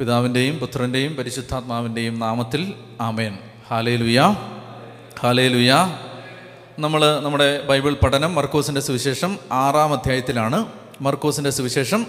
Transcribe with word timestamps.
പിതാവിന്റെയും 0.00 0.58
പുത്രന്റെയും 0.58 1.16
പരിശുദ്ധാത്മാവിന്റെയും 1.16 2.18
നാമത്തിൽ 2.18 2.74
ആമേൻ. 3.00 3.38
ഹാലേ 3.68 3.96
ലുയ 3.96 4.36
ഹാലേ 5.20 5.70
നമ്മൾ 6.78 7.20
നമ്മുടെ 7.20 7.62
ബൈബിൾ 7.62 7.94
പഠനം 7.94 8.34
മർക്കോസിന്റെ 8.34 8.80
സുവിശേഷം 8.80 9.38
ആറാം 9.52 9.92
അധ്യായത്തിലാണ്. 9.92 10.66
മർക്കോസിന്റെ 11.00 11.50
സുവിശേഷം 11.50 12.06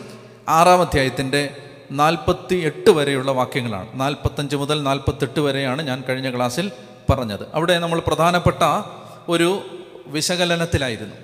ആറാം 0.49 0.81
അധ്യായത്തിന്റെ 0.81 1.55
നാൽപ്പത്തി 1.91 2.55
എട്ട് 2.55 2.89
വരെയുള്ള 2.89 3.31
വാക്യങ്ങളാണ്. 3.31 3.87
നാൽപ്പത്തഞ്ച് 3.93 4.55
മുതൽ 4.55 4.83
നാൽപ്പത്തെട്ട് 4.83 5.39
വരെയാണ് 5.39 5.81
ഞാൻ 5.81 6.03
കഴിഞ്ഞ 6.09 6.35
ക്ലാസ്സിൽ 6.35 6.71
പറഞ്ഞത്. 7.09 7.47
അവിടെ 7.53 7.79
നമ്മൾ 7.79 7.99
പ്രധാനപ്പെട്ട 7.99 8.83
ഒരു 9.29 9.61
വിശകലനത്തിലായിരുന്നു. 10.07 11.15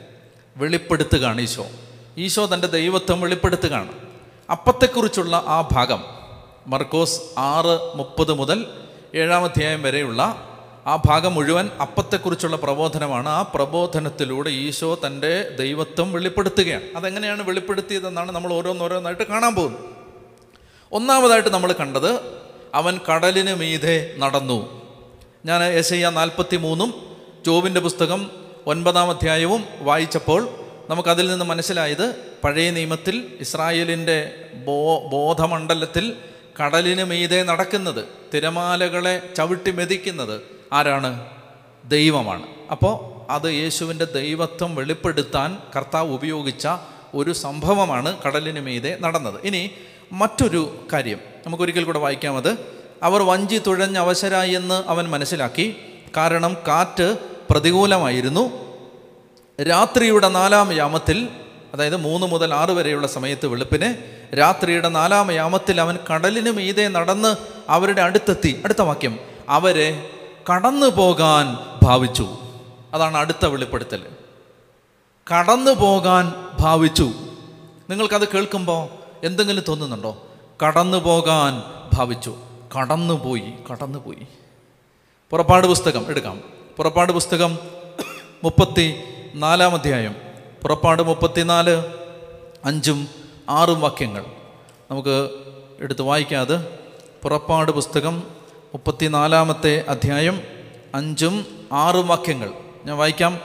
വെളിപ്പെടുത്തുകയാണ് 0.57 1.41
ഈശോ. 1.41 1.65
ഈശോ 2.17 2.49
തന്റെ 2.53 2.67
ദൈവത്വം 2.67 3.21
വെളിപ്പെടുത്തുകയാണ്. 3.21 3.91
അപ്പത്തെക്കുറിച്ചുള്ള 4.51 5.43
ആ 5.47 5.69
ഭാഗം 5.71 6.16
മർക്കോസ് 6.67 7.21
ആറ് 7.37 7.97
മുപ്പത് 7.97 8.33
മുതൽ 8.33 8.65
ഏഴാം 9.15 9.43
അധ്യായം 9.43 9.81
വരെയുള്ള 9.81 10.21
ആ 10.87 10.95
ഭാഗം 10.95 11.33
മുഴുവൻ 11.33 11.69
അപ്പത്തെക്കുറിച്ചുള്ള 11.81 12.55
പ്രബോധനമാണ്. 12.55 13.29
ആ 13.29 13.41
പ്രബോധനത്തിലൂടെ 13.41 14.49
ഈശോ 14.49 14.99
തന്റെ 15.05 15.49
ദൈവത്വം 15.49 16.11
വെളിപ്പെടുത്തുകയാണ്. 16.11 16.83
അതെങ്ങനെയാണ് 16.95 17.47
വെളിപ്പെടുത്തിയതെന്നാണ് 17.47 18.31
നമ്മൾ 18.31 18.53
ഓരോന്നോരോന്നായിട്ട് 18.53 19.23
കാണാൻ 19.23 19.55
പോകുന്നത്. 19.55 19.81
ഒന്നാമതായിട്ട് 20.91 21.49
നമ്മൾ 21.49 21.75
കണ്ടത് 21.79 22.19
അവൻ 22.73 22.99
കടലിന് 23.09 23.55
മീതെ 23.55 24.13
നടന്നു. 24.17 24.81
ഞാൻ 25.45 25.63
യശയ്യ 25.63 26.09
നാൽപ്പത്തി 26.09 26.57
മൂന്നും 26.57 26.93
ജോബിന്റെ 27.45 27.79
പുസ്തകം 27.79 28.31
ഒൻപതാം 28.67 29.09
അധ്യായവും 29.09 29.63
വായിച്ചപ്പോൾ 29.79 30.49
നമുക്കതിൽ 30.89 31.27
നിന്ന് 31.27 31.45
മനസ്സിലായത് 31.45 32.15
പഴയ 32.43 32.71
നിയമത്തിൽ 32.71 33.33
ഇസ്രായേലിന്റെ 33.39 34.31
ബോ 34.65 35.07
ബോധമണ്ഡലത്തിൽ 35.07 36.15
കടലിന് 36.63 37.03
മീതെ 37.03 37.43
നടക്കുന്നത് 37.43 38.05
തിരമാലകളെ 38.33 39.29
ചവിട്ടി 39.37 39.71
മെതിക്കുന്നത് 39.71 40.41
ആരാണ്? 40.73 41.25
ദൈവമാണ്. 41.85 42.43
അപ്പോൾ 42.71 43.17
അത് 43.31 43.53
യേശുവിന്റെ 43.53 44.05
ദൈവത്വം 44.05 44.75
വെളിപ്പെടുത്താൻ 44.75 45.57
കർത്താവ് 45.75 46.13
ഉപയോഗിച്ച 46.13 46.67
ഒരു 47.13 47.33
സംഭവമാണ് 47.33 48.17
കടലിന് 48.27 48.59
മീതെ 48.59 48.97
നടന്നത്. 49.01 49.35
ഇനി 49.43 49.71
മറ്റൊരു 50.11 50.85
കാര്യം 50.93 51.19
നമുക്കൊരിക്കൽ 51.45 51.83
കൂടെ 51.83 51.99
വായിക്കാം 51.99 52.37
അത് 52.37 52.57
അവർ 53.03 53.21
വഞ്ചി 53.21 53.57
തുഴഞ്ഞ് 53.57 53.97
അവശരായി 53.97 54.51
എന്ന് 54.51 54.83
അവൻ 54.87 55.09
മനസ്സിലാക്കി. 55.09 55.75
കാരണം 56.17 56.57
കാറ്റ് 56.67 57.17
പ്രതികൂലമായിരുന്നു. 57.49 58.67
രാത്രിയുടെ 59.63 60.29
നാലാം 60.29 60.73
യാമത്തിൽ 60.73 61.29
അതായത് 61.73 61.97
മൂന്ന് 61.97 62.27
മുതൽ 62.27 62.53
ആറ് 62.53 62.69
വരെയുള്ള 62.69 63.07
സമയത്ത് 63.07 63.47
വെളുപ്പിന് 63.47 64.16
രാത്രിയുടെ 64.35 64.89
നാലാം 64.89 65.31
യാമത്തിൽ 65.31 65.81
അവൻ 65.81 65.97
കടലിനു 66.13 66.51
മീതെ 66.51 66.87
നടന്ന് 66.87 67.35
അവരുടെ 67.69 68.01
അടുത്തെത്തി. 68.01 68.61
അടുത്ത 68.63 68.81
വാക്യം. 68.81 69.19
അവരെ 69.49 70.09
കടന്നു 70.53 70.85
പോകാൻ 70.85 71.57
ഭാവിച്ചു. 71.83 72.37
അതാണ് 72.93 73.17
അടുത്ത 73.17 73.45
വെളിപ്പെടുത്തൽ. 73.45 74.03
കടന്നു 75.33 75.71
പോകാൻ 75.71 76.33
ഭാവിച്ചു. 76.59 77.11
നിങ്ങൾക്കത് 77.89 78.27
കേൾക്കുമ്പോൾ 78.27 78.89
എന്തെങ്കിലും 79.25 79.63
തോന്നുന്നുണ്ടോ? 79.67 80.27
കടന്നു 80.65 80.97
പോകാൻ 80.97 81.63
ഭാവിച്ചു. 81.93 82.35
കടന്നുപോയി 82.77 83.53
കടന്നുപോയി 83.71 84.27
പുറപ്പാട് 85.29 85.67
പുസ്തകം 85.67 86.09
എടുക്കാം. 86.09 86.41
പുറപ്പാട് 86.77 87.11
പുസ്തകം 87.11 87.59
മുപ്പത്തി 88.43 89.03
നാലാം 89.35 89.71
അധ്യായം. 89.71 90.15
പുറപ്പാട് 90.61 91.01
മുപ്പത്തിനാല് 91.01 91.83
അഞ്ചും 92.65 93.26
ആറും 93.49 93.81
വാക്യങ്ങൾ. 93.81 94.25
നമുക്ക് 94.91 95.29
എടുത്ത് 95.79 96.01
വായിക്കാതെ 96.01 96.67
പുറപ്പാട് 97.23 97.71
പുസ്തകം 97.71 98.23
മുപ്പത്തിനാലാമത്തെ 98.51 99.85
അധ്യായം 99.87 100.41
അഞ്ചും 100.95 101.45
ആറും 101.73 102.07
വാക്യങ്ങൾ. 102.07 102.51
ഞാൻ 102.85 102.97
വായിക്കാം. 102.97 103.39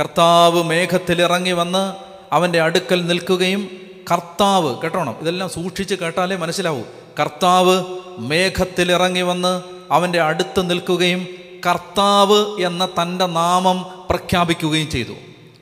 കർത്താവ് 0.00 0.62
മേഘത്തിലിറങ്ങി 0.62 1.52
വന്ന് 1.52 1.94
അവന്റെ 2.34 2.60
അടുക്കൽ 2.60 3.06
നിൽക്കുകയും 3.06 3.70
കർത്താവ് 4.12 4.78
കേട്ടോണം. 4.80 5.16
ഇതെല്ലാം 5.20 5.50
സൂക്ഷിച്ച് 5.50 5.94
കേട്ടാലേ 5.94 6.36
മനസ്സിലാവൂ. 6.36 6.82
കർത്താവ് 7.20 7.84
മേഘത്തിലിറങ്ങി 8.18 9.22
വന്ന് 9.22 9.62
അവന്റെ 9.90 10.20
അടുത്ത് 10.20 10.70
നിൽക്കുകയും 10.70 11.26
കർത്താവ് 11.70 12.60
എന്ന 12.62 12.88
തന്റെ 13.02 13.26
നാമം 13.26 14.06
പ്രഖ്യാപിക്കുകയും 14.10 14.90
ചെയ്തു. 14.90 15.12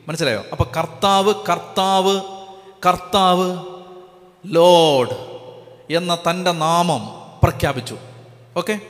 മനസ്സിലായോ? 0.09 0.45
അപ്പോൾ 0.53 0.65
കർത്താവ് 0.79 1.35
കർത്താവ് 1.49 2.21
കർത്താവ്. 2.87 3.74
ലോഡ് 4.47 5.35
എന്ന 5.93 6.19
തന്റെ 6.31 6.53
നാമം 6.53 7.07
പ്രഖ്യാപിച്ചു. 7.43 7.97
ഓക്കെ? 8.57 8.81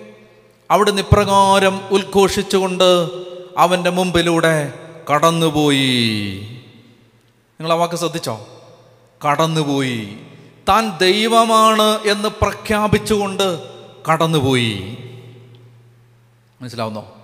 അവിടുന്ന് 0.70 1.02
ഇപ്രകാരം 1.02 1.88
ഉദ്ഘോഷിച്ചുകൊണ്ട് 1.90 3.08
അവന്റെ 3.58 3.90
മുമ്പിലൂടെ 3.90 4.72
കടന്നുപോയി. 5.12 6.40
നിങ്ങൾ 7.60 7.72
ആ 7.72 7.76
വാക്ക് 7.76 7.94
ശ്രദ്ധിച്ചോ? 7.94 8.46
കടന്നുപോയി. 9.28 10.16
താൻ 10.68 10.98
ദൈവമാണ് 10.98 11.98
എന്ന് 12.08 12.28
പ്രഖ്യാപിച്ചുകൊണ്ട് 12.28 13.62
കടന്നുപോയി. 14.12 14.98
മനസ്സിലാവുന്നോ? 16.62 17.14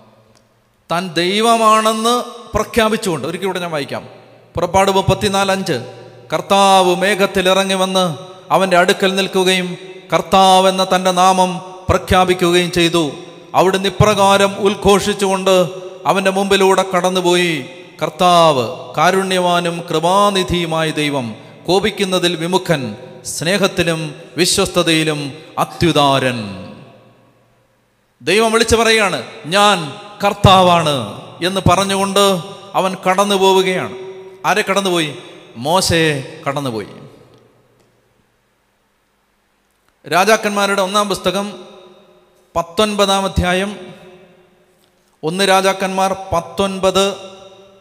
താൻ 0.91 1.13
ദൈവമാണെന്ന് 1.13 2.23
പ്രഖ്യാപിച്ചുകൊണ്ട് 2.57 3.27
ഒരിക്കൽ 3.27 3.45
ഇവിടെ 3.45 3.59
ഞാൻ 3.59 3.71
വായിക്കാം. 3.71 4.09
പുറപ്പാട് 4.55 4.91
മുപ്പത്തിനാല് 4.91 5.51
അഞ്ച്. 5.51 6.00
കർത്താവ് 6.33 6.95
മേഘത്തിൽ 6.95 7.49
ഇറങ്ങി 7.49 7.73
വന്ന് 7.73 8.17
അവന്റെ 8.51 8.77
അടുക്കൽ 8.77 9.15
നിൽക്കുകയും 9.15 9.77
കർത്താവ് 10.13 10.69
എന്ന 10.69 10.87
തന്റെ 10.95 11.11
നാമം 11.11 11.61
പ്രഖ്യാപിക്കുകയും 11.89 12.71
ചെയ്തു. 12.71 13.11
അവിടുന്ന് 13.55 13.89
ഇപ്രകാരം 13.89 14.55
ഉദ്ഘോഷിച്ചുകൊണ്ട് 14.55 15.69
അവന്റെ 16.05 16.31
മുമ്പിലൂടെ 16.31 16.85
കടന്നുപോയി. 16.95 17.65
കർത്താവ് 18.01 18.95
കാരുണ്യവാനും 18.97 19.83
കൃപാനിധിയുമായ 19.89 20.89
ദൈവം 20.89 21.35
കോപിക്കുന്നതിൽ 21.67 22.35
വിമുഖൻ 22.35 22.95
സ്നേഹത്തിലും 23.25 24.15
വിശ്വസ്തതയിലും 24.37 25.33
അത്യുദാരൻ. 25.57 26.67
ദൈവം 28.21 28.51
വിളിച്ചു 28.51 28.75
പറയുകയാണ് 28.75 29.23
ഞാൻ 29.45 29.93
കർത്താവാണ് 30.25 31.21
എന്ന് 31.45 31.61
പറഞ്ഞുകൊണ്ട് 31.69 32.39
അവൻ 32.75 32.95
കടന്നു 33.09 33.35
പോവുകയാണ് 33.35 33.95
ആരെ 34.45 34.63
കടന്നുപോയി? 34.69 35.15
മോശയെ 35.55 36.41
കടന്നുപോയി. 36.47 36.87
രാജാക്കന്മാരുടെ 40.07 40.81
ഒന്നാം 40.81 41.09
പുസ്തകം 41.09 41.67
പത്തൊൻപതാം 42.55 43.25
അധ്യായം 43.25 43.93
ഒന്ന് 45.23 45.47
രാജാക്കന്മാർ 45.47 46.13
പത്തൊൻപത് 46.13 47.15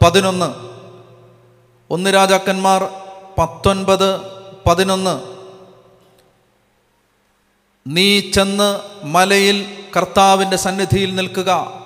പതിനൊന്ന്. 0.04 0.54
ഒന്ന് 1.90 2.14
രാജാക്കന്മാർ 2.14 2.84
പത്തൊൻപത് 3.38 4.20
പതിനൊന്ന്. 4.68 5.36
നീ 7.86 8.30
ചെന്ന് 8.30 8.80
മലയിൽ 9.06 9.84
കർത്താവിന്റെ 9.96 10.56
സന്നിധിയിൽ 10.56 11.14
നിൽക്കുക. 11.14 11.80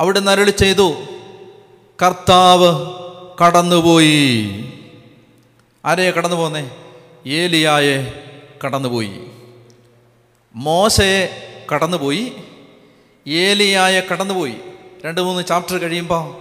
അവിടെ 0.00 0.20
നരളി 0.20 0.50
ചെയ്തു 0.50 0.94
കർത്താവ് 2.02 3.00
കടന്നുപോയി. 3.42 4.64
ആരെയെ 5.84 6.10
കടന്നു 6.10 6.36
പോന്നേ? 6.36 6.70
ഏലിയായെ 7.26 8.24
കടന്നുപോയി. 8.64 9.20
മോശയെ 10.54 11.28
കടന്നുപോയി. 11.74 12.32
ഏലിയായെ 13.28 14.00
കടന്നുപോയി. 14.00 14.54
രണ്ട് 15.04 15.20
മൂന്ന് 15.20 15.46
ചാപ്റ്റർ 15.46 15.78
കഴിയുമ്പോൾ 15.78 16.36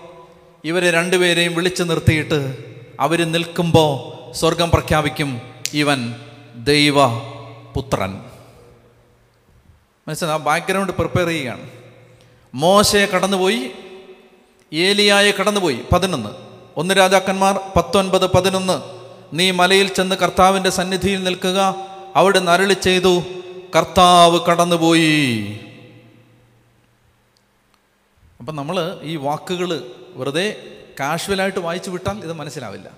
ഇവരെ 0.64 0.92
രണ്ടുപേരെയും 0.92 1.56
വിളിച്ചു 1.56 1.84
നിർത്തിയിട്ട് 1.84 2.58
അവർ 3.00 3.31
നിൽക്കുമ്പോൾ 3.31 4.20
സ്വർഗം 4.31 4.70
പ്രഖ്യാപിക്കും 4.70 5.42
ഇവൻ 5.74 6.16
ദൈവ 6.56 7.08
പുത്രൻ 7.74 8.20
മനസ്സിലാ? 10.07 10.38
ബാക്ക്ഗ്രൗണ്ട് 10.38 10.92
പ്രിപ്പയർ 10.92 11.28
ചെയ്യുകയാണ്. 11.28 11.69
മോശയെ 12.54 13.06
കടന്നുപോയി. 13.06 13.72
ഏലിയായെ 14.74 15.31
കടന്നുപോയി. 15.31 15.80
പതിനൊന്ന്. 15.94 16.49
ഒന്ന് 16.80 16.94
രാജാക്കന്മാർ 16.98 17.60
പത്തൊൻപത് 17.76 18.31
പതിനൊന്ന് 18.31 18.81
നീ 19.34 19.52
മലയിൽ 19.52 19.88
ചെന്ന് 19.88 20.16
കർത്താവിന്റെ 20.16 20.70
സന്നിധിയിൽ 20.70 21.24
നിൽക്കുക. 21.24 21.76
അവിടെ 22.16 22.40
നരളി 22.40 22.74
ചെയ്തു 22.74 23.24
കർത്താവ് 23.76 24.40
കടന്നുപോയി. 24.40 25.60
അപ്പം 28.40 28.56
നമ്മൾ 28.56 29.00
ഈ 29.04 29.16
വാക്കുകൾ 29.16 29.84
വെറുതെ 30.14 30.56
കാഷ്വലായിട്ട് 31.00 31.60
വായിച്ചു 31.60 31.90
വിട്ടാൽ 31.90 32.18
ഇത് 32.18 32.34
മനസ്സിലാവില്ല. 32.34 32.90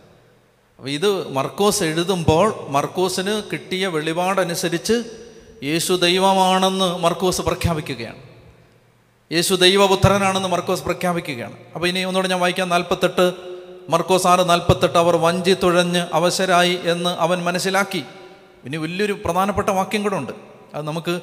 അപ്പോൾ 0.78 0.90
ഇത് 0.90 1.32
മർക്കോസ് 1.32 1.84
എഴുതുമ്പോൾ 1.84 2.68
മർക്കോസിന് 2.70 3.44
കിട്ടിയ 3.52 3.88
വെളിപാടനുസരിച്ച് 3.88 5.04
യേശു 5.64 5.94
ദൈവമാണെന്ന് 5.94 6.98
മർക്കോസ് 6.98 7.42
പ്രഖ്യാപിക്കുകയാണ്. 7.42 8.22
യേശു 9.32 9.54
ദൈവപുത്രനാണെന്ന് 9.54 10.50
മർക്കോസ് 10.50 10.84
പ്രഖ്യാപിക്കുകയാണ്. 10.84 11.58
അപ്പോൾ 11.76 11.88
ഇനി 11.88 12.00
ഒന്നുകൂടെ 12.00 12.28
ഞാൻ 12.28 12.40
വായിക്കാം 12.40 12.70
നാൽപ്പത്തെട്ട് 12.70 13.51
മർക്കോസ് 13.90 14.28
ആറ് 14.28 14.50
നാൽപ്പത്തെട്ട് 14.50 14.98
അവർ 14.98 15.16
വഞ്ചി 15.16 15.54
തുഴഞ്ഞ് 15.64 16.06
അവശരായി 16.14 16.80
എന്ന് 16.84 17.10
അവൻ 17.10 17.44
മനസ്സിലാക്കി. 17.44 18.04
ഇനി 18.66 18.78
വലിയൊരു 18.78 19.18
പ്രധാനപ്പെട്ട 19.26 19.70
വാക്യം 19.70 20.04
കൂടെ 20.04 20.16
ഉണ്ട്. 20.16 20.32
അത് 20.76 20.88
നമുക്ക് 20.88 21.22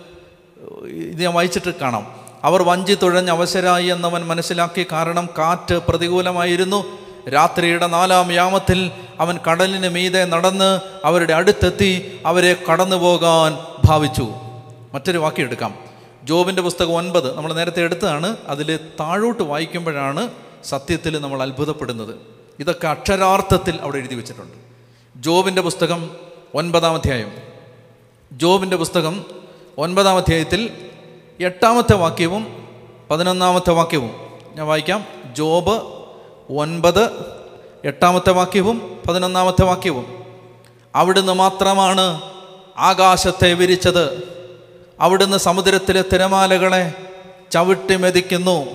ഇത് 0.88 1.22
ഞാൻ 1.22 1.34
വായിച്ചിട്ട് 1.34 1.74
കാണാം. 1.74 2.16
അവർ 2.44 2.62
വഞ്ചി 2.62 2.94
തുഴഞ്ഞ് 2.94 3.30
അവശരായി 3.30 3.86
എന്നവൻ 3.86 4.26
മനസ്സിലാക്കി 4.26 4.86
കാരണം 4.92 5.28
കാറ്റ് 5.38 5.74
പ്രതികൂലമായിരുന്നു. 5.74 6.84
രാത്രിയുടെ 7.28 7.86
നാലാം 7.86 8.32
യാമത്തിൽ 8.32 8.90
അവൻ 9.20 9.38
കടലിന് 9.50 9.88
മീതെ 9.88 10.24
നടന്ന് 10.24 10.80
അവരുടെ 11.04 11.32
അടുത്തെത്തി 11.32 12.20
അവരെ 12.26 12.56
കടന്നു 12.72 12.96
പോകാൻ 12.96 13.58
ഭാവിച്ചു. 13.84 14.28
മറ്റൊരു 14.94 15.18
വാക്യം 15.18 15.44
എടുക്കാം. 15.44 15.74
ജോബിന്റെ 16.24 16.62
പുസ്തകം 16.62 16.96
ഒൻപത്. 16.96 17.36
നമ്മൾ 17.36 17.52
നേരത്തെ 17.52 17.82
എടുത്തതാണ്. 17.82 18.36
അതിൽ 18.48 18.76
താഴോട്ട് 19.00 19.42
വായിക്കുമ്പോഴാണ് 19.42 20.30
സത്യത്തിൽ 20.64 21.20
നമ്മൾ 21.20 21.42
അത്ഭുതപ്പെടുന്നത്. 21.42 22.37
ഇതൊക്കെ 22.58 22.88
അക്ഷരാർത്ഥത്തിൽ 22.88 23.78
അവിടെ 23.82 23.96
എഴുതി 23.98 24.14
വെച്ചിട്ടുണ്ട്. 24.14 24.56
ജോബിന്റെ 25.22 25.62
പുസ്തകം 25.62 26.10
ഒൻപതാം 26.54 26.94
അധ്യായം. 26.94 27.32
ജോബിന്റെ 28.32 28.76
പുസ്തകം 28.76 29.24
ഒൻപതാം 29.78 30.16
അധ്യായത്തിൽ 30.16 30.90
എട്ടാമത്തെ 31.40 31.94
വാക്യവും 31.94 32.68
പതിനൊന്നാമത്തെ 33.10 33.70
വാക്യവും. 33.70 34.10
ഞാൻ 34.54 34.66
വായിക്കാം. 34.66 35.04
ജോബ് 35.32 36.04
ഒൻപത് 36.52 37.10
എട്ടാമത്തെ 37.84 38.30
വാക്യവും 38.30 39.02
പതിനൊന്നാമത്തെ 39.08 39.64
വാക്യവും. 39.64 40.24
അവിടുന്ന് 40.94 41.32
മാത്രമാണ് 41.32 42.20
ആകാശത്തെ 42.78 43.54
വിരിച്ചത്. 43.54 44.28
അവിടുന്ന് 45.00 45.36
സമുദ്രത്തിലെ 45.36 46.04
തിരമാലകളെ 46.12 46.94
ചവിട്ടി 47.50 47.96
മെതിക്കുന്നു. 47.96 48.66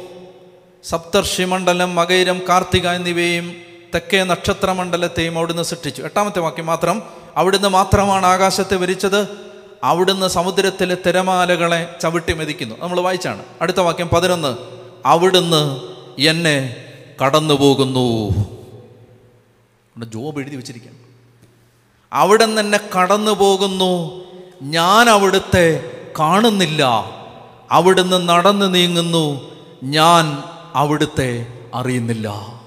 സപ്തർഷിമണ്ഡലം 0.83 1.95
മകൈരം 1.95 2.41
കാർത്തിക 2.49 2.87
എന്നിവയും 2.87 3.62
തെക്കേ 3.93 4.23
നക്ഷത്രമണ്ഡലത്തെയും 4.23 5.37
അവിടുന്ന് 5.37 5.63
സൃഷ്ടിച്ചു. 5.63 6.01
എട്ടാമത്തെ 6.01 6.39
വാക്യം 6.39 6.65
മാത്രം 6.65 7.03
അവിടുന്ന് 7.35 7.67
മാത്രമാണ് 7.67 8.25
ആകാശത്തെ 8.25 8.75
വിരിച്ചത് 8.75 9.27
അവിടുന്ന് 9.83 10.27
സമുദ്രത്തിലെ 10.27 10.97
തിരമാലകളെ 11.07 11.95
ചവിട്ടി 12.01 12.33
മെതിക്കുന്നു. 12.33 12.75
നമ്മൾ 12.79 12.99
വായിച്ചാണ്. 12.99 13.43
അടുത്ത 13.61 13.79
വാക്യം 13.79 14.07
പതിനൊന്ന് 14.07 14.57
അവിടുന്ന് 15.05 15.81
എന്നെ 16.21 16.75
കടന്നു 17.25 17.53
പോകുന്നു 17.53 18.29
ജോബ് 20.05 20.39
എഴുതി 20.39 20.55
വെച്ചിരിക്കുകയാണ്. 20.55 20.97
അവിടെ 22.13 22.45
നിന്ന് 22.45 22.61
എന്നെ 22.61 22.79
കടന്നു 22.97 23.31
പോകുന്നു 23.31 24.23
ഞാൻ 24.61 25.09
അവിടുത്തെ 25.09 25.91
കാണുന്നില്ല. 26.19 26.83
അവിടുന്ന് 27.71 28.29
നടന്നു 28.29 28.65
നീങ്ങുന്നു 28.65 29.51
ഞാൻ 29.83 30.43
അവിടുത്തെ 30.75 31.47
അറിയുന്നില്ല. 31.73 32.59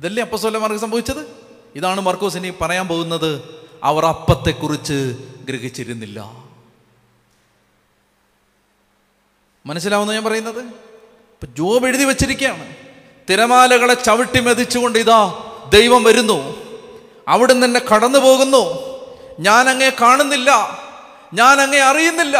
ഇതല്ലേ 0.00 0.22
അപ്പസ്വലമാർക്ക് 0.22 0.78
സംഭവിച്ചത്? 0.78 1.36
ഇതാണ് 1.74 2.00
മർക്കോസ് 2.00 2.36
ഇനി 2.36 2.52
പറയാൻ 2.60 2.88
പോകുന്നത്. 2.88 3.60
അവർ 3.84 4.06
അപ്പത്തെക്കുറിച്ച് 4.06 5.16
ഗ്രഹിച്ചിരുന്നില്ല. 5.44 6.32
മനസ്സിലാവുന്ന 9.66 10.12
ഞാൻ 10.12 10.24
പറയുന്നത്? 10.24 10.60
ഇപ്പൊ 10.60 11.46
ജോബ് 11.46 11.86
എഴുതി 11.86 12.04
വെച്ചിരിക്കുകയാണ്. 12.04 12.76
തിരമാലകളെ 13.30 13.94
ചവിട്ടി 13.94 14.40
മെതിച്ചുകൊണ്ട് 14.40 14.98
ഇതാ 14.98 15.44
ദൈവം 15.72 16.04
വരുന്നു. 16.04 16.56
അവിടുന്ന് 17.28 17.66
എന്നെ 17.66 17.80
കടന്നു 17.80 18.18
പോകുന്നു. 18.18 18.80
ഞാൻ 19.40 19.68
അങ്ങേ 19.68 19.92
കാണുന്നില്ല. 20.00 20.50
ഞാൻ 21.34 21.60
അങ്ങേ 21.60 21.78
അറിയുന്നില്ല. 21.78 22.36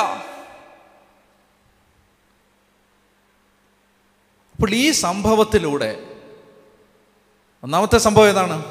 അപ്പോൾ 4.55 4.71
ഈ 4.71 4.91
സംഭവത്തിലൂടെ 4.91 6.10
ഒന്നാമത്തെ 7.65 7.99
സംഭവം 7.99 8.29
ഏതാണ്? 8.29 8.65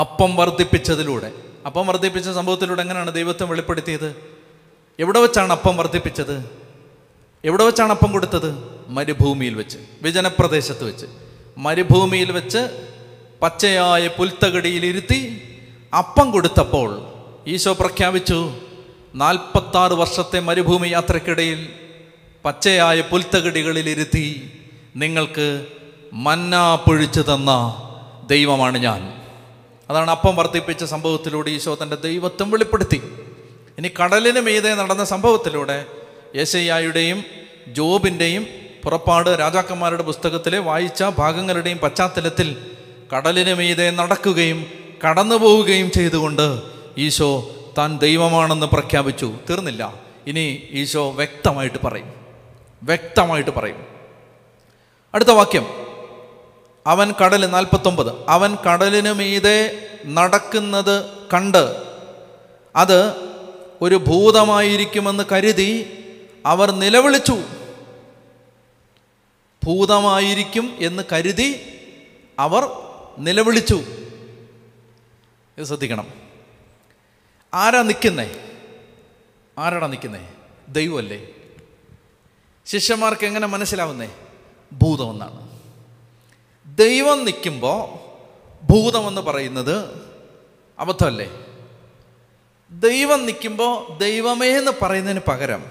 അപ്പം 0.00 0.36
വർദ്ധിപ്പിച്ചതിലൂടെ. 0.36 1.32
അപ്പം 1.66 1.86
വർദ്ധിപ്പിച്ച 1.86 2.28
സംഭവത്തിലൂടെ 2.28 2.82
എങ്ങനെയാണ് 2.82 3.12
ദൈവത്തെ 3.12 3.44
വെളിപ്പെടുത്തിയത്? 3.44 4.16
എവിടെ 4.98 5.18
വെച്ചാണ് 5.18 5.52
അപ്പം 5.52 5.76
വർദ്ധിപ്പിച്ചത്? 5.76 6.44
എവിടെ 7.44 7.64
വെച്ചാണ് 7.64 7.90
അപ്പം 7.90 8.12
കൊടുത്തത്? 8.12 8.78
മരുഭൂമിയിൽ 8.88 9.54
വെച്ച് 9.54 9.78
വിജനപ്രദേശത്ത് 10.02 10.84
വെച്ച്. 10.84 11.06
മരുഭൂമിയിൽ 11.58 12.32
വെച്ച് 12.32 12.92
പച്ചയായ 13.42 14.08
പുൽത്തകടിയിൽ 14.08 14.86
ഇരുത്തി 14.86 15.20
അപ്പം 15.98 16.30
കൊടുത്തപ്പോൾ 16.30 17.06
ഈശോ 17.46 17.72
പ്രഖ്യാപിച്ചു 17.72 18.54
നാൽപ്പത്താറ് 19.14 19.92
വർഷത്തെ 19.92 20.40
മരുഭൂമി 20.40 20.88
യാത്രക്കിടയിൽ 20.88 21.68
പച്ചയായ 22.44 23.00
പുൽത്തകടികളിൽ 23.00 23.88
ഇരുത്തി 23.88 24.52
നിങ്ങൾക്ക് 24.96 25.66
മന്നാ 26.12 26.74
പൊഴിച്ചു 26.74 27.20
തന്ന. 27.20 27.50
ദൈവമാണ് 28.28 28.78
ഞാൻ. 28.78 29.22
അതാണ് 29.90 30.10
അപ്പം 30.10 30.36
വർദ്ധിപ്പിച്ച 30.36 30.84
സംഭവത്തിലൂടെ 30.84 31.50
ഈശോ 31.50 31.78
തന്റെ 31.82 31.96
ദൈവത്വം 31.96 32.50
വെളിപ്പെടുത്തി. 32.50 33.02
ഇനി 33.78 33.90
കടലിന് 34.02 34.40
മീതെ 34.40 34.74
നടന്ന 34.74 35.04
സംഭവത്തിലൂടെ 35.04 35.86
യേശയ്യായുടെയും 36.36 37.24
ജോബിന്റെയും 37.68 38.46
പുറപ്പാട് 38.84 39.30
രാജാക്കന്മാരുടെ 39.30 40.02
പുസ്തകത്തിലെ 40.02 40.58
വായിച്ച 40.58 41.02
ഭാഗങ്ങളുടെയും 41.02 41.78
പശ്ചാത്തലത്തിൽ 41.78 42.70
കടലിന് 43.16 43.54
മീതെ 43.54 43.90
നടക്കുകയും 43.90 44.66
കടന്നു 45.08 45.34
പോവുകയും 45.34 45.90
ചെയ്തുകൊണ്ട് 45.90 46.62
ഈശോ 46.98 47.50
താൻ 47.78 47.98
ദൈവമാണെന്ന് 47.98 48.66
പ്രഖ്യാപിച്ചു. 48.66 49.34
തീർന്നില്ല. 49.50 49.94
ഇനി 50.26 50.62
ഈശോ 50.70 51.10
വ്യക്തമായിട്ട് 51.10 51.78
പറയും. 51.84 52.12
വ്യക്തമായിട്ട് 52.82 53.50
പറയും. 53.50 53.86
അടുത്ത 55.14 55.28
വാക്യം. 55.28 55.83
അവൻ 56.86 57.12
കടൽ 57.12 57.46
നാൽപ്പത്തൊമ്പത്. 57.46 58.12
അവൻ 58.28 58.56
കടലിനു 58.56 59.10
മീതെ 59.10 59.88
നടക്കുന്നത് 60.06 61.10
കണ്ട് 61.34 61.82
അത് 62.76 63.14
ഒരു 63.82 63.94
ഭൂതമായിരിക്കുമെന്ന് 63.94 65.24
കരുതി 65.32 66.00
അവർ 66.46 66.70
നിലവിളിച്ചു. 66.70 67.36
ഭൂതമായിരിക്കും 69.66 70.76
എന്ന് 70.80 71.02
കരുതി 71.12 71.78
അവർ 72.38 72.68
നിലവിളിച്ചു. 73.18 73.84
ഇത് 75.58 75.64
ശ്രദ്ധിക്കണം. 75.64 76.08
ആരാ 77.54 77.82
നിൽക്കുന്നേ? 77.82 78.30
ആരാടാ 79.58 79.86
നിൽക്കുന്നേ? 79.86 80.28
ദൈവമല്ലേ? 80.68 81.28
ശിഷ്യന്മാർക്ക് 82.66 83.26
എങ്ങനെ 83.26 83.46
മനസ്സിലാവുന്നേ? 83.46 84.14
ഭൂതമെന്നാണ് 84.72 85.43
ദൈവം 86.74 87.24
നിൽക്കുമ്പോൾ 87.24 88.04
ഭൂതമെന്ന് 88.66 89.20
പറയുന്നത് 89.20 90.06
അബദ്ധമല്ലേ? 90.78 91.46
ദൈവം 92.70 93.26
നിൽക്കുമ്പോൾ 93.26 93.98
ദൈവമേ 93.98 94.48
എന്ന് 94.48 94.72
പറയുന്നതിന് 94.82 95.20
പകരം 95.28 95.64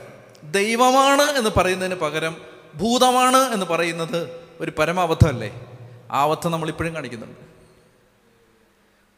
ദൈവമാണ് 0.43 1.21
എന്ന് 1.21 1.49
പറയുന്നതിന് 1.57 1.95
പകരം 1.95 2.35
ഭൂതമാണ് 2.75 3.37
എന്ന് 3.37 3.65
പറയുന്നത് 3.65 4.29
ഒരു 4.59 4.71
പരമാബദ്ധമല്ലേ? 4.79 5.67
ആ 6.11 6.23
അബദ്ധം 6.23 6.51
നമ്മളിപ്പോഴും 6.51 6.95
കാണിക്കുന്നുണ്ട്. 6.95 7.39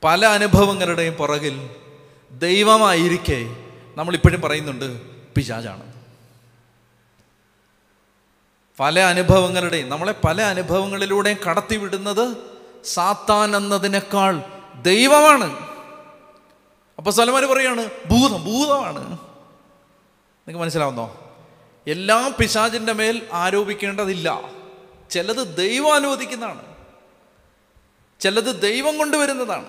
പല 0.04 0.26
അനുഭവങ്ങളുടെയും 0.26 1.14
പുറകിൽ 1.14 1.70
ദൈവമായിരിക്കെ 2.32 3.56
നമ്മളിപ്പോഴും 3.98 4.42
പറയുന്നുണ്ട് 4.42 5.02
പിശാചാണ്. 5.36 5.95
പല 8.80 9.00
അനുഭവങ്ങളുടെയും 9.00 9.90
നമ്മളെ 9.90 10.16
പല 10.26 10.42
അനുഭവങ്ങളിലൂടെയും 10.42 11.38
കടത്തിവിടുന്നത് 11.50 12.38
സാത്താൻ 12.86 13.58
എന്നതിനേക്കാൾ 13.58 14.44
ദൈവമാണ്. 14.82 15.70
അപ്പൊ 16.98 17.12
സലമാര് 17.12 17.44
പറയാണ് 17.44 17.86
ഭൂതം 17.86 18.46
ഭൂതമാണ്. 18.46 19.04
നിങ്ങൾക്ക് 19.04 20.60
മനസ്സിലാവുന്നോ? 20.60 21.34
എല്ലാം 21.88 22.36
പിശാചിന്റെ 22.40 22.94
മേൽ 22.94 23.22
ആരോപിക്കേണ്ടതില്ല. 23.34 24.42
ചിലത് 25.10 25.58
ദൈവം 25.58 25.94
അനുവദിക്കുന്നതാണ്. 25.94 26.76
ചിലത് 28.20 28.62
ദൈവം 28.62 28.98
കൊണ്ടുവരുന്നതാണ്. 28.98 29.66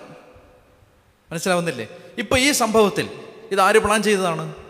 മനസ്സിലാവുന്നില്ലേ? 1.31 1.87
ഇപ്പൊ 2.17 2.37
ഈ 2.37 2.51
സംഭവത്തിൽ 2.51 3.23
ഇത് 3.51 3.61
ആര് 3.61 3.79
പ്ലാൻ 3.79 4.03
ചെയ്തതാണ്? 4.03 4.66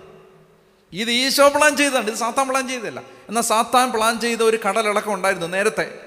ഇത് 0.93 1.11
ഈശോ 1.11 1.47
പ്ലാൻ 1.47 1.77
ചെയ്തതാണ്. 1.77 2.07
ഇത് 2.07 2.15
സാത്താൻ 2.15 2.47
പ്ലാൻ 2.47 2.67
ചെയ്തതല്ല. 2.67 2.99
എന്നാൽ 2.99 3.41
സാത്താൻ 3.41 3.91
പ്ലാൻ 3.91 4.19
ചെയ്ത 4.19 4.39
ഒരു 4.39 4.59
കടലിളക്കം 4.69 5.13
ഉണ്ടായിരുന്നു 5.13 5.47
നേരത്തെ. 5.47 5.99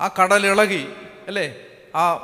ആ 0.00 0.10
കടലിളകി 0.22 0.86
അല്ലേ? 1.26 1.54
ആ 1.94 2.14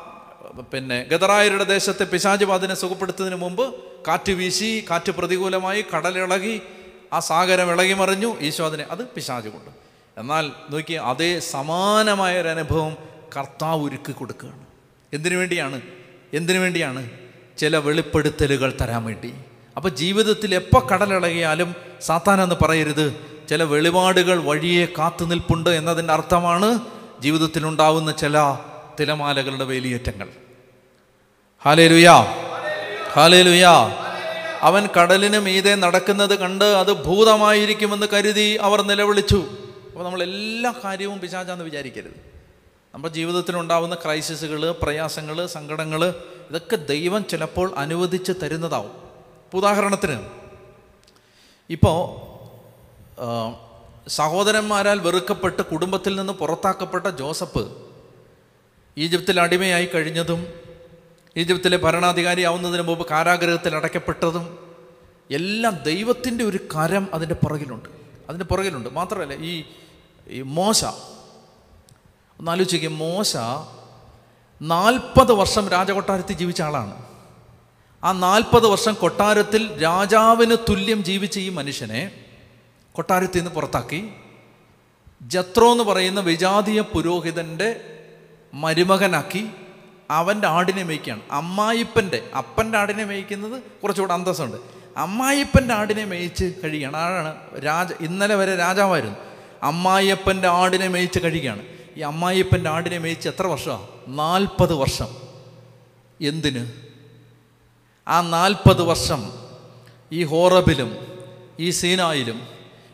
പിന്നെ 0.73 1.03
ഗദറായരുടെ 1.03 1.65
ദേശത്തെ 1.65 2.05
പിശാചുബാദിനെ 2.05 2.75
സുഖപ്പെടുത്തുന്നതിന് 2.75 3.41
മുമ്പ് 3.41 3.75
കാറ്റ് 4.09 4.33
വീശി 4.33 4.85
കാറ്റ് 4.91 5.11
പ്രതികൂലമായി 5.13 5.85
കടലിളകി 5.97 6.63
ആ 7.13 7.19
സാഗരം 7.19 7.71
ഇളകി 7.71 7.93
മറിഞ്ഞു. 7.93 8.37
ഈശോ 8.41 8.67
അതിനെ 8.67 8.87
അത് 8.91 9.07
പിശാജ് 9.07 9.49
കൊണ്ട്. 9.49 9.71
എന്നാൽ 10.21 10.53
നോക്കി 10.71 10.93
അതേ 10.93 11.41
സമാനമായ 11.41 12.41
ഒരു 12.41 12.49
അനുഭവം 12.49 12.97
കർത്താവ് 13.37 13.85
ഒരുക്കി 13.85 14.13
കൊടുക്കുകയാണ്. 14.13 14.67
എന്തിനു 15.13 15.37
വേണ്ടിയാണ്? 15.37 15.81
എന്തിനു 16.33 16.59
വേണ്ടിയാണ്? 16.59 17.11
ചില 17.59 17.77
വെളിപ്പെടുത്തലുകൾ 17.77 18.77
തരാൻ 18.81 19.05
വേണ്ടി. 19.05 19.35
അപ്പോൾ 19.79 19.89
ജീവിതത്തിൽ 19.89 20.55
എപ്പോൾ 20.55 20.89
കടലിളകിയാലും 20.89 21.75
സാത്താനെന്ന് 22.01 22.55
പറയരുത് 22.63 23.17
ചില 23.51 23.63
വെളിപാടുകൾ 23.63 24.43
വഴിയെ 24.43 24.87
കാത്തു 24.87 25.25
നിൽപ്പുണ്ട് 25.25 25.71
എന്നതിന്റെ 25.71 26.13
അർത്ഥമാണ് 26.13 26.81
ജീവിതത്തിലുണ്ടാവുന്ന 27.21 28.13
ചില 28.13 28.59
തിലമാലകളുടെ 29.01 29.65
വേലിയേറ്റങ്ങൾ. 29.65 30.29
ഹാലേ 31.65 31.89
ലുയാ 31.89 32.17
ഹാലേ 33.13 33.43
ലുയാ 33.43 33.95
അവൻ 34.63 34.89
കടലിന് 35.01 35.39
മീതെ 35.39 35.75
നടക്കുന്നത് 35.75 36.39
കണ്ട് 36.39 36.65
അത് 36.65 36.93
ഭൂതമായിരിക്കുമെന്ന് 36.93 38.07
കരുതി 38.13 38.59
അവർ 38.63 38.83
നിലവിളിച്ചു. 38.83 39.45
അപ്പോൾ 39.87 40.05
നമ്മൾ 40.05 40.23
എല്ലാ 40.23 40.75
കാര്യവും 40.85 41.21
പിശാചാന്ന് 41.21 41.65
വിചാരിക്കരുത്. 41.65 42.15
നമ്മുടെ 42.95 43.15
ജീവിതത്തിലുണ്ടാവുന്ന 43.15 43.95
ക്രൈസിസുകൾ 43.95 44.71
പ്രയാസങ്ങൾ 44.71 45.47
സങ്കടങ്ങൾ 45.47 46.15
ഇതൊക്കെ 46.51 46.77
ദൈവം 46.77 47.25
ചിലപ്പോൾ 47.25 47.75
അനുവദിച്ച് 47.77 48.33
തരുന്നതാവും. 48.43 49.08
ഉദാഹരണത്തിന് 49.55 50.27
ഇപ്പോൾ 51.71 52.29
സഹോദരന്മാരാൽ 54.09 54.99
വെറുക്കപ്പെട്ട് 54.99 55.63
കുടുംബത്തിൽ 55.63 56.17
നിന്ന് 56.17 56.33
പുറത്താക്കപ്പെട്ട 56.33 57.07
ജോസഫ് 57.07 57.69
ഈജിപ്തിൽ 58.99 59.41
അടിമയായി 59.41 59.87
കഴിഞ്ഞതും 59.87 60.47
ഈജിപ്തിലെ 61.37 61.77
ഭരണാധികാരിയാവുന്നതിന് 61.77 62.83
മുമ്പ് 62.83 63.07
കാരാഗ്രഹത്തിൽ 63.09 63.77
അടയ്ക്കപ്പെട്ടതും 63.77 64.59
എല്ലാം 65.31 65.83
ദൈവത്തിന്റെ 65.83 66.45
ഒരു 66.45 66.57
കരം 66.57 67.09
അതിന്റെ 67.15 67.35
പുറകിലുണ്ട്. 67.35 67.89
അതിന്റെ 68.29 68.45
പുറകിലുണ്ട്. 68.45 68.89
മാത്രമല്ല 68.89 69.35
ഈ 69.35 69.65
ഈ 70.29 70.43
മോശ 70.43 70.85
ഒന്നാലോചിക്കുക 72.39 72.89
മോശ 72.89 73.37
നാൽപ്പത് 74.63 75.33
വർഷം 75.33 75.69
രാജകൊട്ടാരത്തിൽ 75.69 76.37
ജീവിച്ച 76.37 76.63
ആളാണ്. 76.63 77.08
ആ 78.05 78.13
നാൽപ്പത് 78.13 78.67
വർഷം 78.67 78.95
കൊട്ടാരത്തിൽ 78.95 79.83
രാജാവിന് 79.83 80.57
തുല്യം 80.69 81.05
ജീവിച്ച 81.05 81.39
ഈ 81.39 81.49
മനുഷ്യനെ 81.49 82.13
കൊട്ടാരത്തിൽ 82.93 83.39
നിന്ന് 83.39 83.51
പുറത്താക്കി. 83.51 84.09
ജത്രോ 85.23 85.73
എന്ന് 85.73 85.85
പറയുന്ന 85.85 86.21
വിജാതീയ 86.21 86.81
പുരോഹിതന്റെ 86.81 87.81
മരുമകനാക്കി 88.55 89.49
അവന്റെ 90.11 90.47
ആടിനെ 90.47 90.83
മേയ്ക്കുകയാണ്. 90.83 91.23
അമ്മായിപ്പന്റെ 91.31 92.31
അപ്പന്റെ 92.39 92.79
ആടിനെ 92.79 93.05
മേയ്ക്കുന്നത് 93.05 93.63
കുറച്ചുകൂടെ 93.63 94.13
അന്തസ്സുണ്ട്. 94.13 94.57
അമ്മായിപ്പന്റെ 94.97 95.75
ആടിനെ 95.75 96.05
മേയിച്ച് 96.05 96.55
കഴിയുകയാണ്. 96.65 96.97
ആരാണ്? 96.97 97.65
രാജ 97.65 97.93
ഇന്നലെ 98.01 98.35
വരെ 98.35 98.57
രാജാവായിരുന്നു. 98.57 99.17
അമ്മായിയപ്പന്റെ 99.63 100.49
ആടിനെ 100.49 100.89
മേയിച്ച് 100.89 101.19
കഴിയുകയാണ്. 101.25 101.63
ഈ 101.97 102.01
അമ്മായിയപ്പന്റെ 102.01 102.71
ആടിനെ 102.71 102.99
മേയിച്ച് 102.99 103.29
എത്ര 103.29 103.47
വർഷമാണ് 103.47 103.87
നാൽപ്പത് 104.09 104.75
വർഷം. 104.75 105.09
എന്തിന്? 106.21 106.88
ആ 108.09 108.21
നാൽപ്പത് 108.21 108.83
വർഷം 108.83 109.21
ഈ 110.13 110.25
ഹോറബിലും 110.25 110.97
ഈ 111.61 111.71
സീനായിലും 111.71 112.39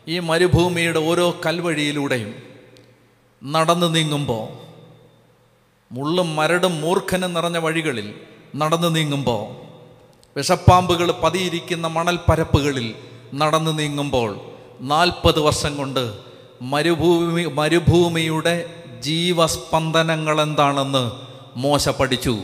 ഈ 0.07 0.19
മരുഭൂമിയുടെ 0.19 0.99
ഓരോ 0.99 1.35
കൽവഴിയിലൂടെയും 1.45 2.33
നടന്നു 3.43 3.85
നീങ്ങുമ്പോൾ 3.85 4.47
മുള്ളും 5.91 6.35
മരടും 6.35 6.81
മൂർഖനും 6.81 7.33
നിറഞ്ഞ 7.33 7.57
വഴികളിൽ 7.57 8.13
നടന്നു 8.55 8.87
നീങ്ങുമ്പോൾ 8.87 9.43
വിഷപ്പാമ്പുകൾ 10.35 11.11
പതിയിരിക്കുന്ന 11.23 11.87
മണൽപ്പരപ്പുകളിൽ 11.87 12.93
നടന്നു 13.33 13.71
നീങ്ങുമ്പോൾ 13.71 14.39
നാൽപ്പത് 14.81 15.39
വർഷം 15.39 15.77
കൊണ്ട് 15.77 16.13
മരുഭൂമി 16.61 17.43
മരുഭൂമിയുടെ 17.45 18.55
ജീവസ്പന്ദനങ്ങൾ 19.01 20.41
എന്താണെന്ന് 20.41 21.11
മോശ 21.55 21.89
പഠിച്ചു. 21.89 22.35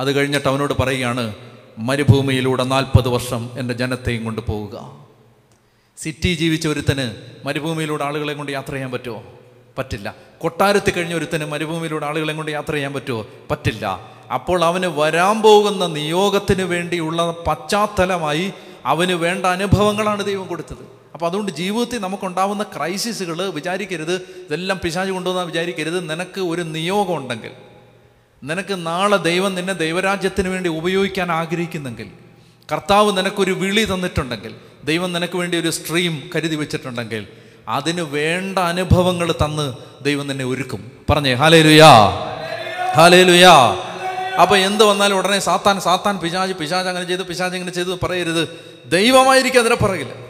അത് 0.00 0.16
കഴിഞ്ഞിട്ട് 0.16 0.48
അവനോട് 0.48 0.74
പറയുകയാണ് 0.74 1.34
മരുഭൂമിയിലൂടെ 1.78 2.64
നാൽപ്പത് 2.64 3.08
വർഷം 3.08 3.50
എന്റെ 3.58 3.74
ജനത്തെയും 3.74 4.24
കൊണ്ട് 4.24 4.40
പോവുക. 4.40 5.04
സിറ്റി 5.96 6.34
ജീവിച്ച 6.34 6.68
ഒരുത്തന് 6.68 7.10
മരുഭൂമിയിലൂടെ 7.46 8.04
ആളുകളെ 8.04 8.34
കൊണ്ട് 8.34 8.52
യാത്ര 8.52 8.72
ചെയ്യാൻ 8.72 8.90
പറ്റുമോ? 8.90 9.24
പറ്റില്ല. 9.78 10.14
കൊട്ടാരത്തിൽ 10.38 10.92
കഴിഞ്ഞ 10.92 11.14
ഒരുത്തന് 11.14 11.44
മരുഭൂമിയിലൂടെ 11.44 12.06
ആളുകളെ 12.06 12.32
കൊണ്ട് 12.32 12.50
യാത്ര 12.50 12.72
ചെയ്യാൻ 12.72 12.92
പറ്റുമോ? 12.92 13.26
പറ്റില്ല. 13.50 14.00
അപ്പോൾ 14.34 14.64
അവന് 14.64 14.86
വരാൻ 14.86 15.42
പോകുന്ന 15.42 15.86
നിയോഗത്തിന് 15.86 16.62
വേണ്ടിയുള്ള 16.62 17.34
പശ്ചാത്തലമായി 17.46 18.52
അവന് 18.84 19.12
വേണ്ട 19.12 19.46
അനുഭവങ്ങളാണ് 19.46 20.24
ദൈവം 20.24 20.46
കൊടുത്തത്. 20.46 20.98
അപ്പോൾ 21.14 21.26
അതുകൊണ്ട് 21.26 21.52
ജീവിതത്തിൽ 21.52 21.98
നമുക്കുണ്ടാവുന്ന 21.98 22.62
ക്രൈസിസുകൾ 22.62 23.50
വിചാരിക്കരുത്. 23.50 24.14
ഇതെല്ലാം 24.14 24.80
പിശാച് 24.84 25.10
കൊണ്ടുവന്നാൽ 25.10 25.44
വിചാരിക്കരുത്. 25.44 26.10
നിനക്ക് 26.10 26.40
ഒരു 26.40 26.62
നിയോഗം 26.62 27.16
ഉണ്ടെങ്കിൽ. 27.16 27.50
നിനക്ക് 28.42 28.86
നാളെ 28.86 29.16
ദൈവം 29.16 29.54
നിന്നെ 29.54 29.72
ദൈവരാജ്യത്തിന് 29.72 30.48
വേണ്ടി 30.48 30.68
ഉപയോഗിക്കാൻ 30.68 31.32
ആഗ്രഹിക്കുന്നെങ്കിൽ 31.32 32.08
കർത്താവ് 32.72 33.18
നിനക്കൊരു 33.18 33.52
വിളി 33.52 33.84
തന്നിട്ടുണ്ടെങ്കിൽ 33.84 34.54
ദൈവം 34.84 35.12
നിനക്ക് 35.12 35.36
വേണ്ടി 35.36 35.56
ഒരു 35.56 35.70
സ്ട്രീം 35.70 36.30
കരുതി 36.36 36.56
വെച്ചിട്ടുണ്ടെങ്കിൽ 36.56 37.26
അതിന് 37.68 38.02
വേണ്ട 38.02 38.58
അനുഭവങ്ങൾ 38.58 39.32
തന്ന് 39.32 39.72
ദൈവം 40.02 40.26
നിന്നെ 40.26 40.44
ഒരുക്കും. 40.44 40.92
പറഞ്ഞേ 41.10 41.34
ഹാലേ 41.34 41.62
ലുയാ 41.62 41.92
ഹാലേ 42.96 43.22
ലുയാ 43.22 43.54
അപ്പൊ 44.42 44.56
എന്ത് 44.56 44.84
വന്നാലും 44.84 45.18
ഉടനെ 45.18 45.38
സാത്താൻ 45.38 45.80
സാത്താൻ 45.80 46.18
പിശാജ് 46.18 46.52
പിശാജ് 46.52 46.88
അങ്ങനെ 46.88 47.04
ചെയ്തു 47.04 47.22
പിശാജ് 47.22 47.54
ഇങ്ങനെ 47.54 47.72
ചെയ്തു 47.72 47.98
പറയരുത്. 48.02 48.48
ദൈവമായിരിക്കും 48.86 49.60
അതിനെ 49.60 49.74
പറയില്ല 49.74 50.27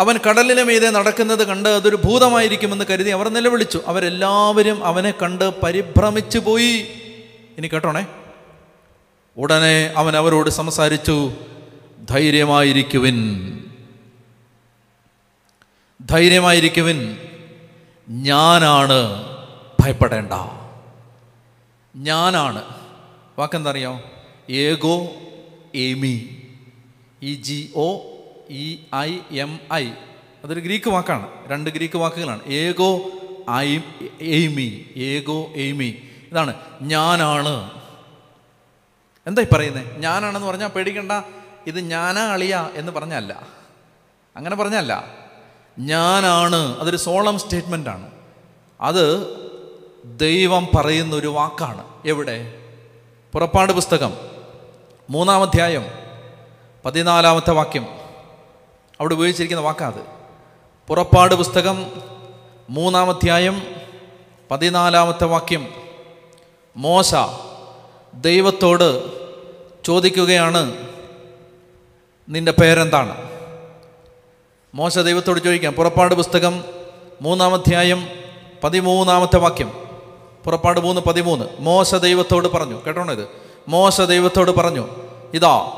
അവൻ 0.00 0.18
കടലിന് 0.28 0.64
മീതെ 0.64 0.90
നടക്കുന്നത് 0.90 1.46
കണ്ട് 1.46 1.68
അതൊരു 1.68 1.96
ഭൂതമായിരിക്കുമെന്ന് 1.96 2.84
കരുതി 2.90 3.10
അവർ 3.10 3.28
നിലവിളിച്ചു. 3.28 3.80
അവരെല്ലാവരും 3.86 4.84
അവനെ 4.84 5.10
കണ്ട് 5.10 5.60
പരിഭ്രമിച്ചു 5.60 6.38
പോയി. 6.38 6.88
ഇനി 7.58 7.66
കേട്ടോണേ? 7.66 8.06
ഉടനെ 9.36 9.94
അവൻ 9.96 10.16
അവരോട് 10.16 10.50
സംസാരിച്ചു 10.50 11.32
ധൈര്യമായിരിക്കുവിൻ. 12.10 13.16
ധൈര്യമായിരിക്കുവിൻ. 16.06 17.16
ഞാനാണ് 18.08 19.24
ഭയപ്പെടേണ്ട. 19.80 20.32
ഞാനാണ്. 21.96 22.62
വാക്കെന്താ 23.38 23.70
അറിയോ 23.70 24.00
ego 24.50 25.08
eimi 25.74 26.42
E 27.22 27.34
G 27.34 27.72
O 27.76 28.09
E 28.50 28.76
I 28.94 29.18
M 29.30 29.60
I. 29.72 29.88
അതൊരു 30.44 30.60
ഗ്രീക്ക് 30.60 30.90
വാക്കാണ്. 30.90 31.48
രണ്ട് 31.48 31.70
ഗ്രീക്ക് 31.70 31.98
വാക്കുകളാണ്. 31.98 32.44
ഏകോ 32.46 33.00
ഐ 33.50 33.78
എയ്മി. 34.20 34.84
ഏകോ 34.96 35.46
എയ്മി. 35.54 36.02
ഇതാണ് 36.32 36.54
ഞാനാണ്. 36.82 37.70
എന്താ 39.26 39.42
ഈ 39.42 39.46
പറയുന്നത് 39.52 39.98
ഞാനാണെന്ന് 39.98 40.46
പറഞ്ഞാൽ 40.46 40.68
പേടിക്കണ്ട. 40.68 41.12
ഇത് 41.66 41.80
ഞാനാ 41.80 42.32
അളിയ 42.32 42.70
എന്ന് 42.74 42.92
പറഞ്ഞല്ല. 42.92 43.46
അങ്ങനെ 44.36 44.56
പറഞ്ഞല്ല. 44.56 45.04
ഞാനാണ്. 45.78 46.78
അതൊരു 46.78 46.96
സോളം 46.96 47.38
സ്റ്റേറ്റ്മെന്റ് 47.38 47.90
ആണ് 47.90 48.10
അത് 48.80 49.36
ദൈവം 50.04 50.68
പറയുന്ന 50.76 51.14
ഒരു 51.16 51.26
വാക്കാണ്. 51.26 51.84
എവിടെ? 52.06 52.54
പുറപ്പാട് 53.32 53.72
പുസ്തകം. 53.72 54.12
മൂന്നാം 55.10 55.42
അധ്യായം 55.42 55.86
പതിനാലാമത്തെ 56.84 57.50
വാക്യം. 57.50 57.99
അവിടെ 59.00 59.14
ഉപയോഗിച്ചിരിക്കുന്ന 59.14 59.62
വാക്കാത് 59.62 60.04
പുറപ്പാട് 60.88 61.34
പുസ്തകം 61.34 61.86
മൂന്നാമധ്യായം 62.70 63.62
പതിനാലാമത്തെ 64.50 65.24
വാക്യം. 65.24 65.68
മോശ 66.76 67.14
ദൈവത്തോട് 68.14 69.04
ചോദിക്കുകയാണ് 69.84 70.88
നിന്റെ 72.28 72.52
പേരെന്താണ്? 72.52 73.30
മോശ 74.74 74.98
ദൈവത്തോട് 74.98 75.40
ചോദിക്കാം 75.40 75.72
പുറപ്പാട് 75.72 76.14
പുസ്തകം 76.14 76.64
മൂന്നാമധ്യായം 77.22 78.08
പതിമൂന്നാമത്തെ 78.64 79.36
വാക്യം. 79.36 79.72
പുറപ്പാട് 80.44 80.80
മൂന്ന് 80.80 81.00
പതിമൂന്ന്. 81.00 81.44
മോശ 81.60 81.94
ദൈവത്തോട് 81.94 82.48
പറഞ്ഞു. 82.48 82.82
കേട്ടോണോ 82.86 83.12
ഇത്? 83.12 83.28
മോശ 83.68 84.00
ദൈവത്തോട് 84.00 84.50
പറഞ്ഞു 84.50 84.88
ഇതാ 85.34 85.72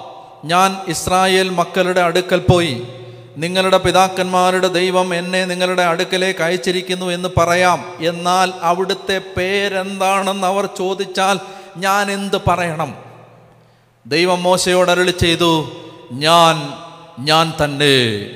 ഞാൻ 0.45 0.81
ഇസ്രായേൽ 0.89 1.49
മക്കളുടെ 1.49 2.01
അടുക്കൽ 2.01 2.47
പോയി 2.51 2.87
നിങ്ങളുടെ 3.37 3.79
പിതാക്കന്മാരുടെ 3.79 4.69
ദൈവം 4.69 5.15
എന്നെ 5.15 5.45
നിങ്ങളുടെ 5.45 5.83
അടുക്കലേക്ക് 5.83 6.43
അയച്ചിരിക്കുന്നു 6.43 7.07
എന്ന് 7.07 7.29
പറയാം. 7.37 7.93
എന്നാൽ 8.01 8.53
അവിടുത്തെ 8.63 9.21
പേരെന്താണെന്ന് 9.37 10.47
അവർ 10.47 10.67
ചോദിച്ചാൽ 10.67 11.41
ഞാൻ 11.77 12.13
എന്ത് 12.13 12.37
പറയണം? 12.49 12.95
ദൈവം 14.07 14.43
മോശയോട് 14.43 14.91
അരുളി 14.91 15.11
ചെയ്തു 15.11 15.73
ഞാൻ 16.13 16.73
ഞാൻ 17.19 17.53
തന്നെ. 17.65 18.31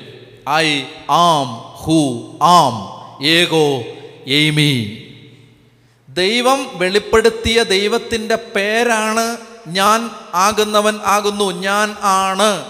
I 0.49 0.81
am 1.09 1.57
who 1.61 2.31
I. 2.41 2.97
Am 3.25 3.83
Amy. 4.27 5.03
ദൈവം 6.09 6.69
വെളിപ്പെടുത്തിയ 6.73 7.63
ദൈവത്തിന്റെ 7.63 8.35
പേരാണ് 8.35 9.37
ഞാൻ 9.67 10.09
ആകുന്നവൻ 10.33 10.99
ആകുന്നു. 11.05 11.51
ഞാൻ 11.51 11.95
ആണ്. 12.01 12.65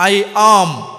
ഐ 0.00 0.22
ആം 0.36 0.97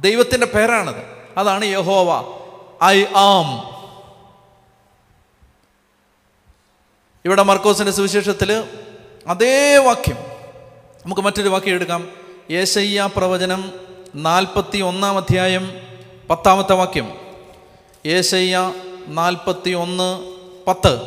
ദൈവത്തിന്റെ 0.00 0.46
പേരാണത്. 0.46 1.16
അതാണ് 1.38 1.64
യഹോവ. 1.64 2.38
I 2.84 3.04
am. 3.04 3.76
ഇവിടെ 7.24 7.42
മർക്കോസിന്റെ 7.42 7.92
സുവിശേഷത്തിൽ 7.92 8.64
അതേ 9.26 9.76
വാക്യം. 9.76 10.16
നമുക്ക് 11.04 11.20
മറ്റൊരു 11.20 11.48
വാക്യം 11.48 11.74
എടുക്കാം. 11.74 12.08
യേശയ്യ 12.50 13.08
പ്രവചനം 13.16 13.72
നാൽപ്പത്തി 14.14 14.78
ഒന്നാം 14.78 15.16
അധ്യായം 15.16 15.80
പത്താമത്തെ 16.30 16.72
വാക്യം. 16.72 17.12
യേശയ്യ 18.06 18.72
നാൽപ്പത്തി 19.08 19.70
ഒന്ന് 19.70 20.36
പത്ത്. 20.66 21.00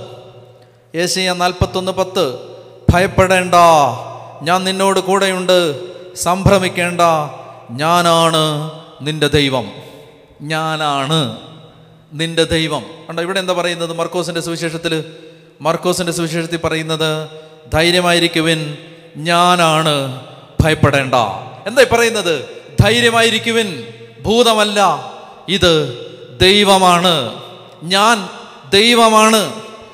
യേശയ്യ 0.96 1.34
നാൽപ്പത്തൊന്ന് 1.34 1.91
പത്ത്. 1.91 2.50
ഭയപ്പെടേണ്ട. 2.93 3.55
ഞാൻ 4.41 4.63
നിന്നോട് 4.63 5.00
കൂടെയുണ്ട്. 5.00 5.89
സംഭ്രമിക്കേണ്ട. 6.15 7.01
ഞാനാണ് 7.72 8.78
നിന്റെ 9.01 9.27
ദൈവം. 9.27 9.72
ഞാനാണ് 10.41 11.38
നിന്റെ 12.13 12.44
ദൈവം. 12.44 12.86
കണ്ടോ 13.10 13.24
ഇവിടെ 13.24 13.39
എന്താ 13.39 13.53
പറയുന്നത് 13.53 13.94
മർക്കോസിന്റെ 13.94 14.41
സുവിശേഷത്തിൽ 14.41 15.06
മർക്കോസിന്റെ 15.62 16.12
സുവിശേഷത്തിൽ 16.12 16.58
പറയുന്നത് 16.58 17.29
ധൈര്യമായിരിക്കുവിൻ 17.74 18.77
ഞാനാണ് 19.18 20.25
ഭയപ്പെടേണ്ട. 20.62 21.13
എന്താ 21.68 21.86
പറയുന്നത്? 21.91 22.46
ധൈര്യമായിരിക്കുവിൻ 22.82 23.88
ഭൂതമല്ല 24.22 25.12
ഇത് 25.50 26.06
ദൈവമാണ്. 26.41 27.44
ഞാൻ 27.84 28.29
ദൈവമാണ്. 28.70 29.53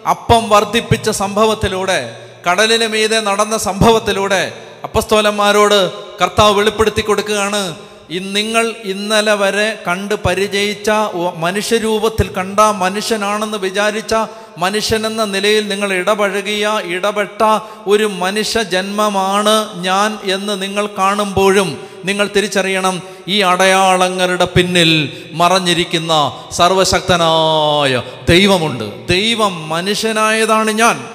അപ്പം 0.10 0.50
വർദ്ധിപ്പിച്ച 0.50 1.10
സംഭവത്തിലൂടെ 1.10 2.28
കടലിന് 2.52 2.88
മീതെ 2.88 3.20
നടന്ന 3.20 3.58
സംഭവത്തിലൂടെ 3.58 4.64
അപ്പസ്തോലന്മാരോട് 4.84 5.92
കർത്താവ് 6.22 6.60
വെളിപ്പെടുത്തി 6.60 7.02
കൊടുക്കുകയാണ്. 7.02 7.76
നിങ്ങൾ 8.12 8.76
ഇന്നലെ 8.84 9.34
വരെ 9.34 9.84
കണ്ട് 9.88 10.16
പരിചയിച്ച 10.16 10.92
മനുഷ്യരൂപത്തിൽ 11.36 12.34
കണ്ട 12.34 12.60
മനുഷ്യനാണെന്ന് 12.60 13.58
വിചാരിച്ച 13.58 14.16
മനുഷ്യനെന്ന 14.58 15.26
നിലയിൽ 15.26 15.68
നിങ്ങൾ 15.68 15.94
ഇടപഴകിയ 15.94 16.82
ഇടപെട്ട 16.86 17.60
ഒരു 17.88 18.04
മനുഷ്യ 18.04 18.64
ജന്മമാണ് 18.64 19.84
ഞാൻ 19.84 20.20
എന്ന് 20.24 20.62
നിങ്ങൾ 20.62 20.88
കാണുമ്പോഴും 20.88 21.88
നിങ്ങൾ 22.06 22.30
തിരിച്ചറിയണം. 22.36 23.02
ഈ 23.28 23.42
അടയാളങ്ങളുടെ 23.42 24.46
പിന്നിൽ 24.46 25.24
മറഞ്ഞിരിക്കുന്ന 25.34 26.44
സർവശക്തനായ 26.52 28.04
ദൈവമുണ്ട്. 28.30 29.08
ദൈവം 29.08 29.70
മനുഷ്യനായതാണ് 29.70 30.72
ഞാൻ. 30.72 31.10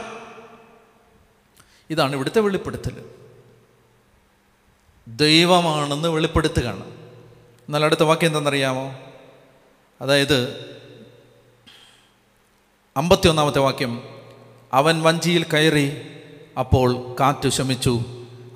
ഇതാണ് 1.90 2.14
ഇവിടുത്തെ 2.14 2.40
വെളിപ്പെടുത്തൽ 2.40 2.92
ദൈവമാണെന്ന് 5.20 6.08
വെളിപ്പെടുത്തുകയാണ്. 6.08 6.84
എന്നാൽ 7.60 7.84
അടുത്ത 7.84 8.02
വാക്യം 8.02 8.26
എന്തെന്നറിയാമോ 8.26 8.98
അതായത് 10.00 10.70
അമ്പത്തിയൊന്നാമത്തെ 12.96 13.58
വാക്യം 13.58 14.08
അവൻ 14.72 15.02
വഞ്ചിയിൽ 15.02 15.42
കയറി 15.42 16.16
അപ്പോൾ 16.58 17.16
കാറ്റു 17.20 17.48
ശമിച്ചു. 17.48 18.00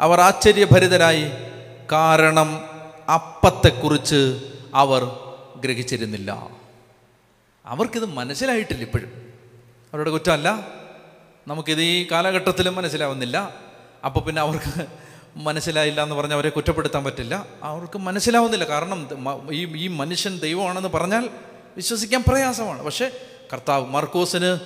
അവർ 0.01 0.21
ആശ്ചര്യഭരിതരായി. 0.21 1.25
കാരണം 1.93 2.65
അപ്പത്തെക്കുറിച്ച് 3.15 4.41
അവർ 4.75 5.05
ഗ്രഹിച്ചിരുന്നില്ല. 5.57 6.49
അവർക്കിത് 7.67 8.05
മനസ്സിലായിട്ടില്ല 8.05 8.83
ഇപ്പോഴും. 8.83 9.33
അവരുടെ 9.93 10.11
കുറ്റമല്ല. 10.11 10.69
നമുക്കിത് 11.49 11.83
ഈ 11.83 12.07
കാലഘട്ടത്തിലും 12.11 12.75
മനസ്സിലാവുന്നില്ല. 12.75 13.55
അപ്പോൾ 14.05 14.21
പിന്നെ 14.21 14.43
അവർക്ക് 14.43 15.04
മനസ്സിലായില്ല 15.37 16.03
എന്ന് 16.03 16.15
പറഞ്ഞാൽ 16.15 16.37
അവരെ 16.37 16.49
കുറ്റപ്പെടുത്താൻ 16.49 17.05
പറ്റില്ല. 17.05 17.47
അവർക്ക് 17.63 17.99
മനസ്സിലാവുന്നില്ല. 17.99 18.65
കാരണം 18.65 19.09
ഈ 19.53 19.85
ഈ 19.85 19.89
മനുഷ്യൻ 19.89 20.39
ദൈവമാണെന്ന് 20.39 20.89
പറഞ്ഞാൽ 20.89 21.29
വിശ്വസിക്കാൻ 21.77 22.25
പ്രയാസമാണ്. 22.29 22.83
പക്ഷേ 22.83 23.11
കർത്താവ് 23.53 23.87
മർക്കോസിന് 23.87 24.59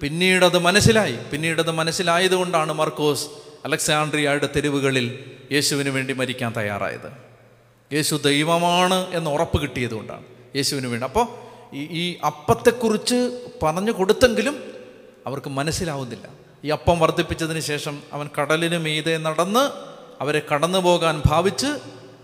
പിന്നീടത് 0.00 0.58
മനസ്സിലായി. 0.58 1.18
പിന്നീടത് 1.32 1.70
മനസ്സിലായതുകൊണ്ടാണ് 1.70 2.72
മർക്കോസ് 2.72 3.26
അലക്സാണ്ട്രിയയുടെ 3.64 4.48
തെരുവുകളിൽ 4.56 5.24
യേശുവിന് 5.52 5.88
വേണ്ടി 5.88 6.12
മരിക്കാൻ 6.12 6.52
തയ്യാറായത്. 6.56 7.12
യേശു 7.92 8.20
ദൈവമാണ് 8.24 9.06
എന്ന് 9.14 9.30
ഉറപ്പ് 9.30 9.62
കിട്ടിയതുകൊണ്ടാണ് 9.62 10.24
യേശുവിന് 10.56 10.86
വേണ്ടി. 10.86 11.06
അപ്പോൾ 11.06 11.26
ഈ 11.76 11.82
ഈ 11.90 12.16
അപ്പത്തെക്കുറിച്ച് 12.26 13.48
പറഞ്ഞു 13.62 13.92
കൊടുത്തെങ്കിലും 13.92 14.72
അവർക്ക് 15.26 15.48
മനസ്സിലാവുന്നില്ല. 15.48 16.28
ഈ 16.64 16.68
അപ്പം 16.68 16.98
വർദ്ധിപ്പിച്ചതിന് 17.00 17.60
ശേഷം 17.60 18.02
അവൻ 18.12 18.28
കടലിന് 18.40 18.78
മീതെ 18.78 19.16
നടന്ന് 19.16 19.93
അവരെ 20.20 20.42
കടന്നു 20.52 20.78
പോകാൻ 20.78 21.22
ഭാവിച്ച് 21.26 21.66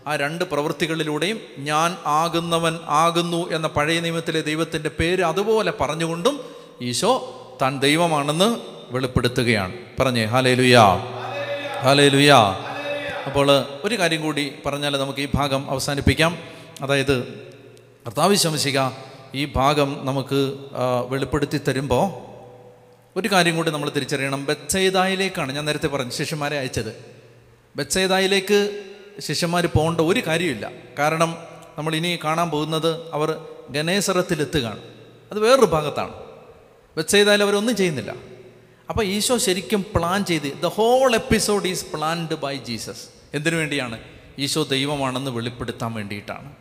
ആ 0.06 0.16
രണ്ട് 0.16 0.44
പ്രവൃത്തികളിലൂടെയും 0.44 1.40
ഞാൻ 1.59 1.97
ആകുന്നവൻ 2.06 2.78
ആകുന്നു 2.87 3.50
എന്ന 3.50 3.66
പഴയ 3.66 4.00
നിയമത്തിലെ 4.00 4.40
ദൈവത്തിന്റെ 4.40 4.88
പേര് 4.88 5.23
അതുപോലെ 5.23 5.72
പറഞ്ഞുകൊണ്ടും 5.81 6.40
ഈശോ 6.83 7.12
താൻ 7.62 7.81
ദൈവമാണെന്ന് 7.81 8.57
വെളിപ്പെടുത്തുകയാണ്. 8.90 9.74
പറഞ്ഞേ 10.00 10.24
ഹാലേ 10.24 10.55
ലുയാ 10.55 10.85
ഹാലേ 11.83 12.09
ലുയാ 12.09 12.38
അപ്പോൾ 13.26 13.64
ഒരു 13.85 13.98
കാര്യം 13.98 14.22
കൂടി 14.22 14.53
പറഞ്ഞാൽ 14.66 14.96
നമുക്ക് 14.96 15.20
ഈ 15.20 15.29
ഭാഗം 15.35 15.70
അവസാനിപ്പിക്കാം. 15.70 16.38
അതായത് 16.83 17.16
കർത്താവ് 18.07 18.35
ശംസിക 18.35 18.81
ഈ 19.35 19.44
ഭാഗം 19.57 20.00
നമുക്ക് 20.03 20.55
വെളിപ്പെടുത്തി 21.09 21.59
തരുമ്പോൾ 21.59 22.07
ഒരു 23.18 23.29
കാര്യം 23.33 23.57
കൂടി 23.57 23.70
നമ്മൾ 23.70 23.90
തിരിച്ചറിയണം. 23.90 24.44
ബത്സൈദായിലേക്കാണ് 24.44 25.53
ഞാൻ 25.53 25.64
നേരത്തെ 25.64 25.88
പറഞ്ഞു 25.88 26.11
ശിഷ്യന്മാരെ 26.11 26.59
അയച്ചത്. 26.59 27.10
ബത്സൈദായിലേക്ക് 27.76 28.83
ശിഷ്യന്മാർ 29.18 29.66
പോകേണ്ട 29.66 30.00
ഒരു 30.00 30.20
കാര്യമില്ല. 30.26 30.70
കാരണം 30.98 31.37
നമ്മൾ 31.78 31.96
ഇനി 31.96 32.18
കാണാൻ 32.24 32.50
പോകുന്നത് 32.50 33.12
അവർ 33.12 33.46
ഗണേശ്വരത്തിലെത്തുകയാണ് 33.70 34.78
അത് 35.30 35.40
വേറൊരു 35.40 35.66
ഭാഗത്താണ്. 35.66 36.14
ബത്സൈദായിൽ 36.96 37.42
അവരൊന്നും 37.42 37.76
ചെയ്യുന്നില്ല. 37.76 38.14
അപ്പോൾ 38.88 39.04
ഈശോ 39.04 39.38
ശരിക്കും 39.38 39.85
പ്ലാൻ 39.94 40.24
ചെയ്ത് 40.24 40.61
the 40.62 40.66
whole 40.66 41.14
episode 41.14 41.66
is 41.66 41.87
planned 41.94 42.35
by 42.35 42.56
Jesus 42.56 43.04
എന്തിനു 43.35 43.56
വേണ്ടിയാണ്? 43.56 44.00
ഈശോ 44.38 44.62
ദൈവമാണെന്ന് 44.62 45.30
വെളിപ്പെടുത്താൻ 45.30 45.92
വേണ്ടിയിട്ടാണ്. 45.92 46.52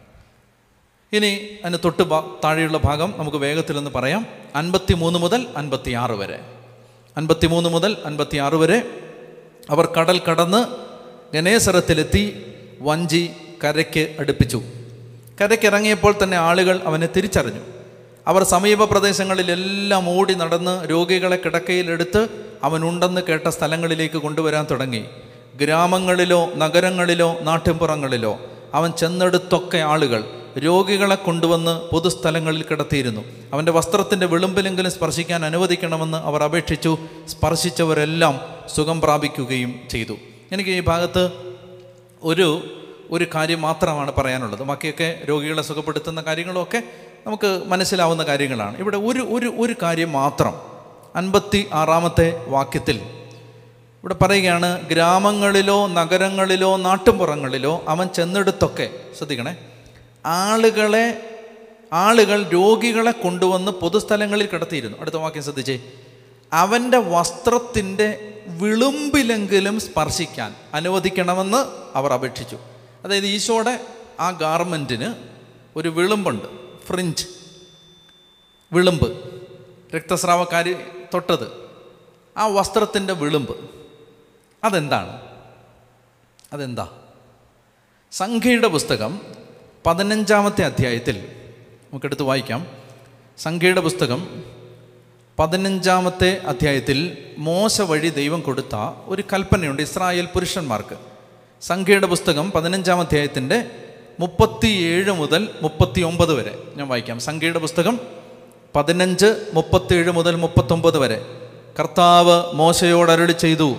ഇനി 1.13 1.49
അതിന് 1.65 1.77
തൊട്ട് 1.85 2.03
താഴെയുള്ള 2.43 2.77
ഭാഗം 2.77 3.13
നമുക്ക് 3.17 3.37
വേഗത്തിലൊന്ന് 3.37 3.91
പറയാം. 3.91 4.27
അൻപത്തി 4.55 4.93
മൂന്ന് 4.93 5.19
മുതൽ 5.19 5.47
അൻപത്തി 5.57 5.91
ആറ് 5.91 6.11
വരെ. 6.11 6.39
അൻപത്തി 7.17 7.47
മൂന്ന് 7.47 7.69
മുതൽ 7.69 7.97
അൻപത്തി 8.05 8.37
ആറ് 8.37 8.55
വരെ. 8.55 8.99
അവർ 9.69 9.85
കടൽ 9.85 10.19
കടന്ന് 10.19 10.88
ഗണേസരത്തിലെത്തി 11.33 12.53
വഞ്ചി 12.81 13.29
കരയ്ക്ക് 13.63 14.15
അടുപ്പിച്ചു. 14.19 14.61
കരയ്ക്കിറങ്ങിയപ്പോൾ 15.41 16.15
തന്നെ 16.23 16.37
ആളുകൾ 16.37 16.81
അവനെ 16.85 17.09
തിരിച്ചറിഞ്ഞു. 17.15 17.59
അവർ 18.27 18.43
സമീപ 18.43 18.83
പ്രദേശങ്ങളിലെല്ലാം 18.83 20.09
ഓടി 20.09 20.33
നടന്ന് 20.33 20.89
രോഗികളെ 20.89 21.35
കിടക്കയിലെടുത്ത് 21.35 22.27
അവനുണ്ടെന്ന് 22.63 23.21
കേട്ട 23.29 23.47
സ്ഥലങ്ങളിലേക്ക് 23.47 24.17
കൊണ്ടുവരാൻ 24.17 24.67
തുടങ്ങി. 24.71 25.05
ഗ്രാമങ്ങളിലോ 25.55 26.49
നഗരങ്ങളിലോ 26.55 27.39
നാട്ടിൻപുറങ്ങളിലോ 27.41 28.39
അവൻ 28.73 28.91
ചെന്നെടുത്തൊക്കെ 28.91 29.77
ആളുകൾ 29.77 30.23
രോഗികളെ 30.59 31.15
കൊണ്ടുവന്ന് 31.15 31.95
പൊതുസ്ഥലങ്ങളിൽ 31.95 32.63
കിടത്തിയിരുന്നു. 32.63 33.21
അവന്റെ 33.53 33.71
വസ്ത്രത്തിന്റെ 33.71 34.25
വിളുമ്പിലെങ്കിലും 34.25 34.91
സ്പർശിക്കാൻ 34.91 35.45
അനുവദിക്കണമെന്ന് 35.45 36.17
അവർ 36.17 36.43
അപേക്ഷിച്ചു. 36.43 36.97
സ്പർശിച്ചവരെല്ലാം 37.27 38.39
സുഖം 38.75 39.01
പ്രാപിക്കുകയും 39.01 39.75
ചെയ്തു. 39.89 40.17
എനിക്ക് 40.51 40.69
ഈ 40.69 40.79
ഭാഗത്ത് 40.79 41.31
ഒരു 42.23 42.75
ഒരു 43.11 43.27
കാര്യം 43.35 43.61
മാത്രമാണ് 43.61 44.11
പറയാനുള്ളത്. 44.17 44.63
ബാക്കിയൊക്കെ 44.63 45.21
രോഗികളെ 45.29 45.61
സുഖപ്പെടുത്തുന്ന 45.61 46.21
കാര്യങ്ങളൊക്കെ 46.21 46.83
നമുക്ക് 47.27 47.63
മനസ്സിലാവുന്ന 47.65 48.23
കാര്യങ്ങളാണ്. 48.23 48.77
ഇവിടെ 48.77 48.97
ഒരു 48.97 49.19
ഒരു 49.19 49.53
ഒരു 49.57 49.75
കാര്യം 49.81 50.11
മാത്രം. 50.11 50.61
അൻപത്തി 51.15 51.67
ആറാമത്തെ 51.73 52.45
വാക്യത്തിൽ 52.47 52.97
ഇവിടെ 53.99 54.13
പറയുകയാണ് 54.13 54.87
ഗ്രാമങ്ങളിലോ 54.89 55.87
നഗരങ്ങളിലോ 55.87 56.77
നാട്ടുമ്പുറങ്ങളിലോ 56.77 57.85
അവൻ 57.87 58.07
ചെന്നെടുത്തൊക്കെ 58.07 58.89
ശ്രദ്ധിക്കണേ 59.17 59.57
ആളുകളെ 60.25 61.37
ആളുകൾ 61.93 62.43
രോഗികളെ 62.43 63.11
കൊണ്ടുവന്ന് 63.11 63.71
പൊതുസ്ഥലങ്ങളിൽ 63.71 64.45
കിടത്തിയിരുന്നു. 64.45 64.97
അടുത്ത 65.01 65.15
വാക്യം 65.15 65.43
ശ്രദ്ധിച്ചേ 65.43 65.79
അവന്റെ 66.53 66.97
വസ്ത്രത്തിന്റെ 66.97 68.38
വിളുമ്പിലെങ്കിലും 68.49 69.79
സ്പർശിക്കാൻ 69.79 70.55
അനുവദിക്കണമെന്ന് 70.73 71.91
അവർ 71.97 72.13
അപേക്ഷിച്ചു. 72.13 72.57
അതായത് 73.03 73.25
ഈശോയുടെ 73.25 73.87
ആ 74.19 74.31
ഗാർമെന്റിന് 74.31 75.13
ഒരു 75.75 75.89
വിളുമ്പുണ്ട് 75.89 76.77
ഫ്രിഞ്ച് 76.85 77.27
വിളുമ്പ് 78.73 79.39
രക്തസ്രാവക്കാരി 79.95 80.75
തൊട്ടത്. 81.13 81.69
ആ 82.37 82.45
വസ്ത്രത്തിന്റെ 82.45 83.13
വിളുമ്പ്. 83.13 83.57
അതെന്താണ്? 84.63 85.21
അതെന്താ? 86.53 86.89
സംഖ്യയുടെ 88.11 88.67
പുസ്തകം 88.67 89.21
പതിനഞ്ചാമത്തെ 89.85 90.63
അധ്യായത്തിൽ 90.65 91.17
നമുക്കെടുത്ത് 91.89 92.21
വായിക്കാം. 92.21 92.67
സംഖ്യയുടെ 93.37 93.81
പുസ്തകം 93.81 94.43
പതിനഞ്ചാമത്തെ 95.39 96.41
അധ്യായത്തിൽ 96.47 97.17
മോശ 97.37 97.81
വഴി 97.81 98.09
ദൈവം 98.09 98.41
കൊടുത്ത 98.41 98.75
ഒരു 99.05 99.23
കൽപ്പനയുണ്ട് 99.33 99.81
ഇസ്രായേൽ 99.81 100.25
പുരുഷന്മാർക്ക്. 100.25 100.95
സംഖ്യയുടെ 101.61 102.07
പുസ്തകം 102.07 102.51
പതിനഞ്ചാം 102.51 102.99
അധ്യായത്തിന്റെ 102.99 103.65
മുപ്പത്തിയേഴ് 104.19 105.11
മുതൽ 105.11 105.49
മുപ്പത്തി 105.61 106.01
ഒമ്പത് 106.01 106.33
വരെ. 106.33 106.57
ഞാൻ 106.75 106.87
വായിക്കാം. 106.87 107.19
സംഖ്യയുടെ 107.19 107.59
പുസ്തകം 107.59 107.99
പതിനഞ്ച് 108.75 109.45
മുപ്പത്തിയേഴ് 109.53 110.11
മുതൽ 110.11 110.35
മുപ്പത്തൊമ്പത് 110.35 110.97
വരെ. 110.97 111.25
കർത്താവ് 111.79 112.53
മോശയോട് 112.53 113.31
ചെയ്തു 113.31 113.77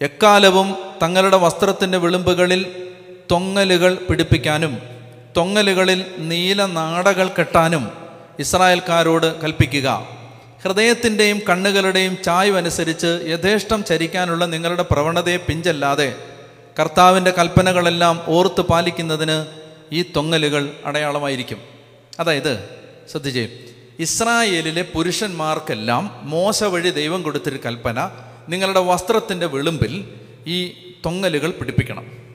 എക്കാലവും 0.00 0.76
തങ്ങളുടെ 1.02 1.36
വസ്ത്രത്തിന്റെ 1.36 1.98
വിളിമ്പുകളിൽ 1.98 2.90
തൊങ്ങലുകൾ 3.30 3.94
പിടിപ്പിക്കാനും 3.94 4.78
തൊങ്ങലുകളിൽ 5.36 6.04
നീല 6.18 6.66
നാടകൾ 6.66 7.28
കെട്ടാനും 7.28 7.90
ഇസ്രായേൽക്കാരോട് 8.38 9.40
കൽപ്പിക്കുക. 9.40 10.19
ഹൃദയത്തിന്റെയും 10.64 11.40
കണ്ണുകളുടെയും 11.48 12.18
ചായ്വ് 12.24 12.56
അനുസരിച്ച് 12.56 13.20
യഥേഷ്ടം 13.26 13.84
ചരിക്കാനുള്ള 13.84 14.46
നിങ്ങളുടെ 14.46 14.82
പ്രവണതയെ 14.82 15.36
പിഞ്ചല്ലാതെ 15.36 16.14
കർത്താവിന്റെ 16.80 17.30
കൽപ്പനകളെല്ലാം 17.30 18.22
ഓർത്ത് 18.26 18.60
പാലിക്കുന്നതിന് 18.60 19.46
ഈ 19.92 20.02
തൊങ്ങലുകൾ 20.16 20.70
അടയാളമായിരിക്കും. 20.84 21.60
അതായത് 22.20 22.68
ശ്രദ്ധിച്ചേ 23.10 23.48
ഇസ്രായേലിലെ 23.98 24.82
പുരുഷന്മാർക്കെല്ലാം 24.82 26.20
മോശ 26.22 26.64
വഴി 26.64 26.90
ദൈവം 26.90 27.22
കൊടുത്തൊരു 27.22 27.58
കൽപ്പന 27.66 28.10
നിങ്ങളുടെ 28.48 28.80
വസ്ത്രത്തിന്റെ 28.80 29.46
വിളുമ്പിൽ 29.46 30.04
ഈ 30.46 30.72
തൊങ്ങലുകൾ 31.06 31.50
പിടിപ്പിക്കണം. 31.50 32.29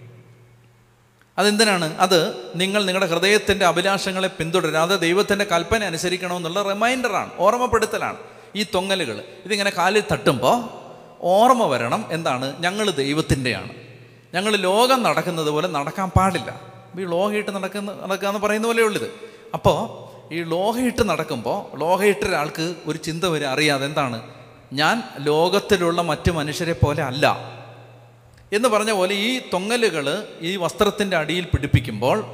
അതെന്തിനാണ്? 1.37 1.97
അത് 1.97 2.37
നിങ്ങൾ 2.55 2.85
നിങ്ങളുടെ 2.85 3.11
ഹൃദയത്തിന്റെ 3.11 3.65
അഭിലാഷങ്ങളെ 3.65 4.27
പിന്തുടരാതെ 4.27 4.95
ദൈവത്തിന്റെ 4.95 5.45
കൽപ്പന 5.45 5.83
അനുസരിക്കണമെന്നുള്ള 5.83 6.61
റിമൈൻഡറാണ് 6.61 7.29
ഓർമ്മപ്പെടുത്തലാണ്. 7.37 8.17
ഈ 8.55 8.63
തൊങ്ങലുകൾ 8.63 9.23
ഇതിങ്ങനെ 9.45 9.71
കാലിൽ 9.77 10.03
തട്ടുമ്പോൾ 10.11 10.69
ഓർമ്മ 11.21 11.65
വരണം 11.65 12.05
എന്താണ്? 12.11 12.61
ഞങ്ങൾ 12.61 12.89
ദൈവത്തിന്റെയാണ്. 12.89 13.69
ഞങ്ങൾ 14.33 14.55
ലോകം 14.55 15.03
നടക്കുന്നത് 15.03 15.47
പോലെ 15.47 15.67
നടക്കാൻ 15.67 16.09
പാടില്ല. 16.09 16.61
ഈ 16.99 17.05
ലോഹയിട്ട് 17.05 17.55
നടക്കുന്ന 17.55 17.99
നടക്കുക 18.03 18.27
എന്ന് 18.27 18.39
പറയുന്ന 18.39 18.67
പോലെ 18.67 18.81
ഉള്ളത്. 18.83 19.11
അപ്പോൾ 19.53 20.05
ഈ 20.33 20.43
ലോഹയിട്ട് 20.43 21.09
നടക്കുമ്പോൾ 21.09 21.77
ലോഹയിട്ട് 21.77 22.25
ഒരാൾക്ക് 22.25 22.75
ഒരു 22.85 22.97
ചിന്ത 22.97 23.23
വരെ 23.23 23.47
അറിയാതെ 23.47 23.85
എന്താണ്? 23.85 24.21
ഞാൻ 24.73 25.03
ലോകത്തിലുള്ള 25.19 26.01
മറ്റു 26.01 26.31
മനുഷ്യരെ 26.31 26.73
പോലെ 26.73 27.03
അല്ല. 27.03 27.54
എന്ന് 28.53 28.69
പറഞ്ഞ 28.69 28.91
പോലെ 28.91 29.15
ഈ 29.15 29.41
തൊങ്ങലുകൾ 29.53 30.27
ഈ 30.39 30.55
വസ്ത്രത്തിന്റെ 30.55 31.17
അടിയിൽ 31.17 31.43
പിടിപ്പിക്കുമ്പോൾ 31.43 32.25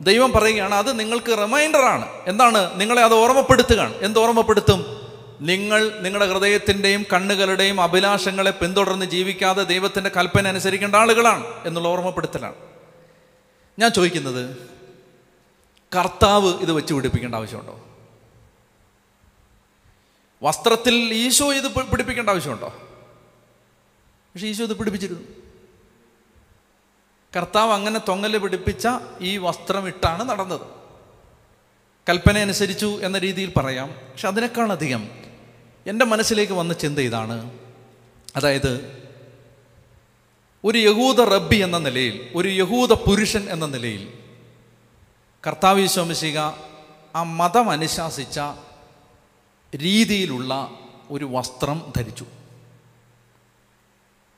ദൈവം 0.00 0.32
പറയുകയാണ് 0.32 0.74
അത് 0.74 0.98
നിങ്ങൾക്ക് 0.98 1.38
റിമൈൻഡറാണ് 1.38 2.08
എന്താണ്? 2.26 2.80
നിങ്ങളെ 2.80 3.02
അത് 3.02 3.14
ഓർമ്മപ്പെടുത്തുകയാണ്. 3.14 3.94
എന്ത് 3.94 4.18
ഓർമ്മപ്പെടുത്തും? 4.18 5.00
നിങ്ങൾ 5.40 5.98
നിങ്ങളുടെ 6.00 6.32
ഹൃദയത്തിന്റെയും 6.32 7.06
കണ്ണുകളുടെയും 7.12 7.80
അഭിലാഷങ്ങളെ 7.80 8.50
പിന്തുടർന്ന് 8.50 9.06
ജീവിക്കാതെ 9.06 9.62
ദൈവത്തിന്റെ 9.62 10.10
കൽപ്പന 10.16 10.48
അനുസരിക്കേണ്ട 10.48 10.96
ആളുകളാണ് 10.96 11.66
എന്നുള്ള 11.66 11.88
ഓർമ്മപ്പെടുത്തലാണ്. 11.88 12.54
ഞാൻ 13.78 13.90
ചോദിക്കുന്നത് 13.90 14.56
കർത്താവ് 15.96 16.54
ഇത് 16.54 16.72
വെച്ച് 16.72 16.94
പിടിപ്പിക്കേണ്ട 16.94 17.34
ആവശ്യമുണ്ടോ? 17.34 17.84
വസ്ത്രത്തിൽ 20.42 20.94
ഈശോ 20.94 21.52
ഇത് 21.52 21.68
പിടിപ്പിക്കേണ്ട 21.68 22.30
ആവശ്യമുണ്ടോ? 22.30 22.68
പക്ഷെ 24.34 24.46
ഈശോ 24.46 24.64
ഇത് 24.64 24.76
പിടിപ്പിച്ചിരുന്നു. 24.78 25.49
കർത്താവ് 27.36 27.72
അങ്ങനെ 27.72 28.00
തൊങ്ങൽ 28.08 28.38
പിടിപ്പിച്ച 28.38 28.88
ഈ 29.20 29.36
വസ്ത്രം 29.36 29.86
ഇട്ടാണ് 29.86 30.28
നടന്നത്. 30.28 30.60
കൽപ്പന 32.08 32.38
അനുസരിച്ചു 32.38 33.00
എന്ന 33.02 33.18
രീതിയിൽ 33.18 33.52
പറയാം. 33.56 33.88
പക്ഷെ 33.88 34.28
അതിനേക്കാളധികം 34.28 35.08
എന്റെ 35.86 36.04
മനസ്സിലേക്ക് 36.04 36.52
വന്ന 36.52 36.72
ചിന്ത 36.72 36.98
ഇതാണ്. 36.98 37.58
അതായത് 38.36 39.02
ഒരു 40.64 40.78
യഹൂദ 40.78 41.20
റബ്ബി 41.20 41.56
എന്ന 41.56 41.78
നിലയിൽ 41.78 42.32
ഒരു 42.34 42.48
യഹൂദ 42.48 42.92
പുരുഷൻ 42.92 43.50
എന്ന 43.50 43.66
നിലയിൽ 43.66 44.12
കർത്താവ് 45.46 45.80
വിശ്വമിശിക 45.80 46.38
ആ 47.16 47.22
മതം 47.22 47.70
അനുശാസിച്ച 47.70 48.40
രീതിയിലുള്ള 49.76 50.70
ഒരു 51.10 51.24
വസ്ത്രം 51.24 51.92
ധരിച്ചു. 51.96 52.26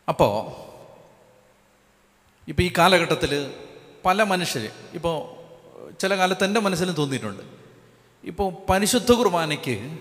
അപ്പോൾ 0.08 0.71
ഇപ്പോൾ 2.48 2.62
ഈ 2.62 2.72
കാലഘട്ടത്തിൽ 2.78 3.54
പല 4.04 4.22
മനുഷ്യർ 4.22 4.70
ഇപ്പോൾ 4.92 5.42
ചില 6.00 6.16
കാലത്ത് 6.16 6.44
എന്റെ 6.44 6.60
മനസ്സിലും 6.60 6.94
തോന്നിയിട്ടുണ്ട്. 6.94 7.42
ഇപ്പോൾ 8.24 8.52
പരിശുദ്ധ 8.70 9.12
കുർബാനയ്ക്ക് 9.12 9.98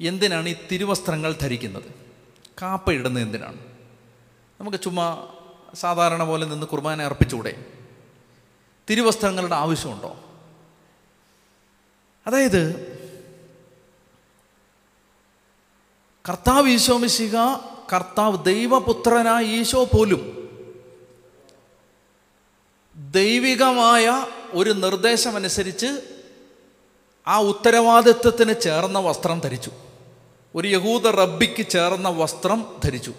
എന്തിനാണ് 0.00 0.48
ഈ 0.48 0.56
തിരുവസ്ത്രങ്ങൾ 0.72 1.32
ധരിക്കുന്നത്? 1.32 1.94
കാപ്പ 2.62 2.92
ഇടുന്നത് 2.92 3.22
എന്തിനാണ്? 3.22 3.58
നമുക്ക് 4.60 4.80
ചുമ്മാ 4.80 5.28
സാധാരണ 5.74 6.24
പോലെ 6.24 6.46
നിന്ന് 6.46 6.66
കുർബാന 6.66 7.02
അർപ്പിച്ചുകൂടെ? 7.02 7.64
തിരുവസ്ത്രങ്ങളുടെ 8.90 9.54
ആവശ്യമുണ്ടോ? 9.54 10.24
അതായത് 12.26 12.92
കർത്താവ് 16.28 16.68
ഈശോമിശിക 16.68 17.36
കർത്താവ് 17.92 18.44
ദൈവപുത്രനായ 18.44 19.44
ഈശോ 19.44 19.84
പോലും 19.84 20.41
ദൈവികമായ 23.12 24.26
ഒരു 24.52 24.70
നിർദ്ദേശമനുസരിച്ച് 24.70 26.00
ആ 27.26 27.40
ഉത്തരവാദിത്വത്തിന് 27.40 28.60
ചേർന്ന 28.60 28.98
വസ്ത്രം 28.98 29.38
ധരിച്ചു. 29.38 29.70
ഒരു 30.54 30.68
യഹൂദ 30.68 31.06
റബ്ബിക്ക് 31.06 31.68
ചേർന്ന 31.68 32.08
വസ്ത്രം 32.08 32.80
ധരിച്ചു. 32.84 33.10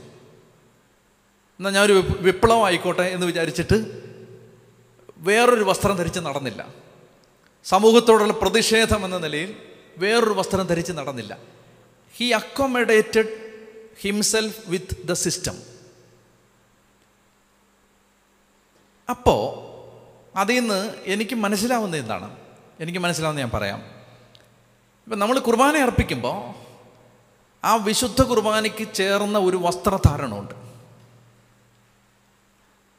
എന്നാൽ 1.60 1.72
ഞാനൊരു 1.72 1.94
വിപ്- 1.94 2.18
വിപ്ലവം 2.18 2.66
ആയിക്കോട്ടെ 2.66 3.02
എന്ന് 3.02 3.28
വിചാരിച്ചിട്ട് 3.28 4.02
വേറൊരു 5.18 5.64
വസ്ത്രം 5.64 5.96
ധരിച്ച് 5.96 6.20
നടന്നില്ല. 6.20 6.68
സമൂഹത്തോടുള്ള 7.66 8.34
പ്രതിഷേധം 8.34 9.06
എന്ന 9.06 9.18
നിലയിൽ 9.18 9.56
വേറൊരു 9.98 10.30
വസ്ത്രം 10.30 10.68
ധരിച്ച് 10.68 10.92
നടന്നില്ല. 10.92 11.38
He 12.16 12.26
accommodated 12.26 13.54
himself 14.02 14.70
with 14.70 15.08
the 15.08 15.14
system 15.14 15.74
അപ്പോൾ 19.10 19.53
അതിൽ 20.36 20.60
നിന്ന് 20.60 20.96
എനിക്ക് 21.06 21.36
മനസ്സിലാവുന്നത് 21.36 22.02
എന്താണ്? 22.02 22.36
എനിക്ക് 22.80 23.00
മനസ്സിലാവുന്നത് 23.00 23.44
ഞാൻ 23.44 23.52
പറയാം. 23.52 23.80
ഇപ്പം 25.06 25.20
നമ്മൾ 25.20 25.40
കുർബാന 25.40 25.78
അർപ്പിക്കുമ്പോൾ 25.78 26.64
ആ 27.66 27.76
വിശുദ്ധ 27.76 28.22
കുർബാനയ്ക്ക് 28.22 28.94
ചേർന്ന 28.94 29.38
ഒരു 29.38 29.58
വസ്ത്രധാരണമുണ്ട്. 29.58 30.54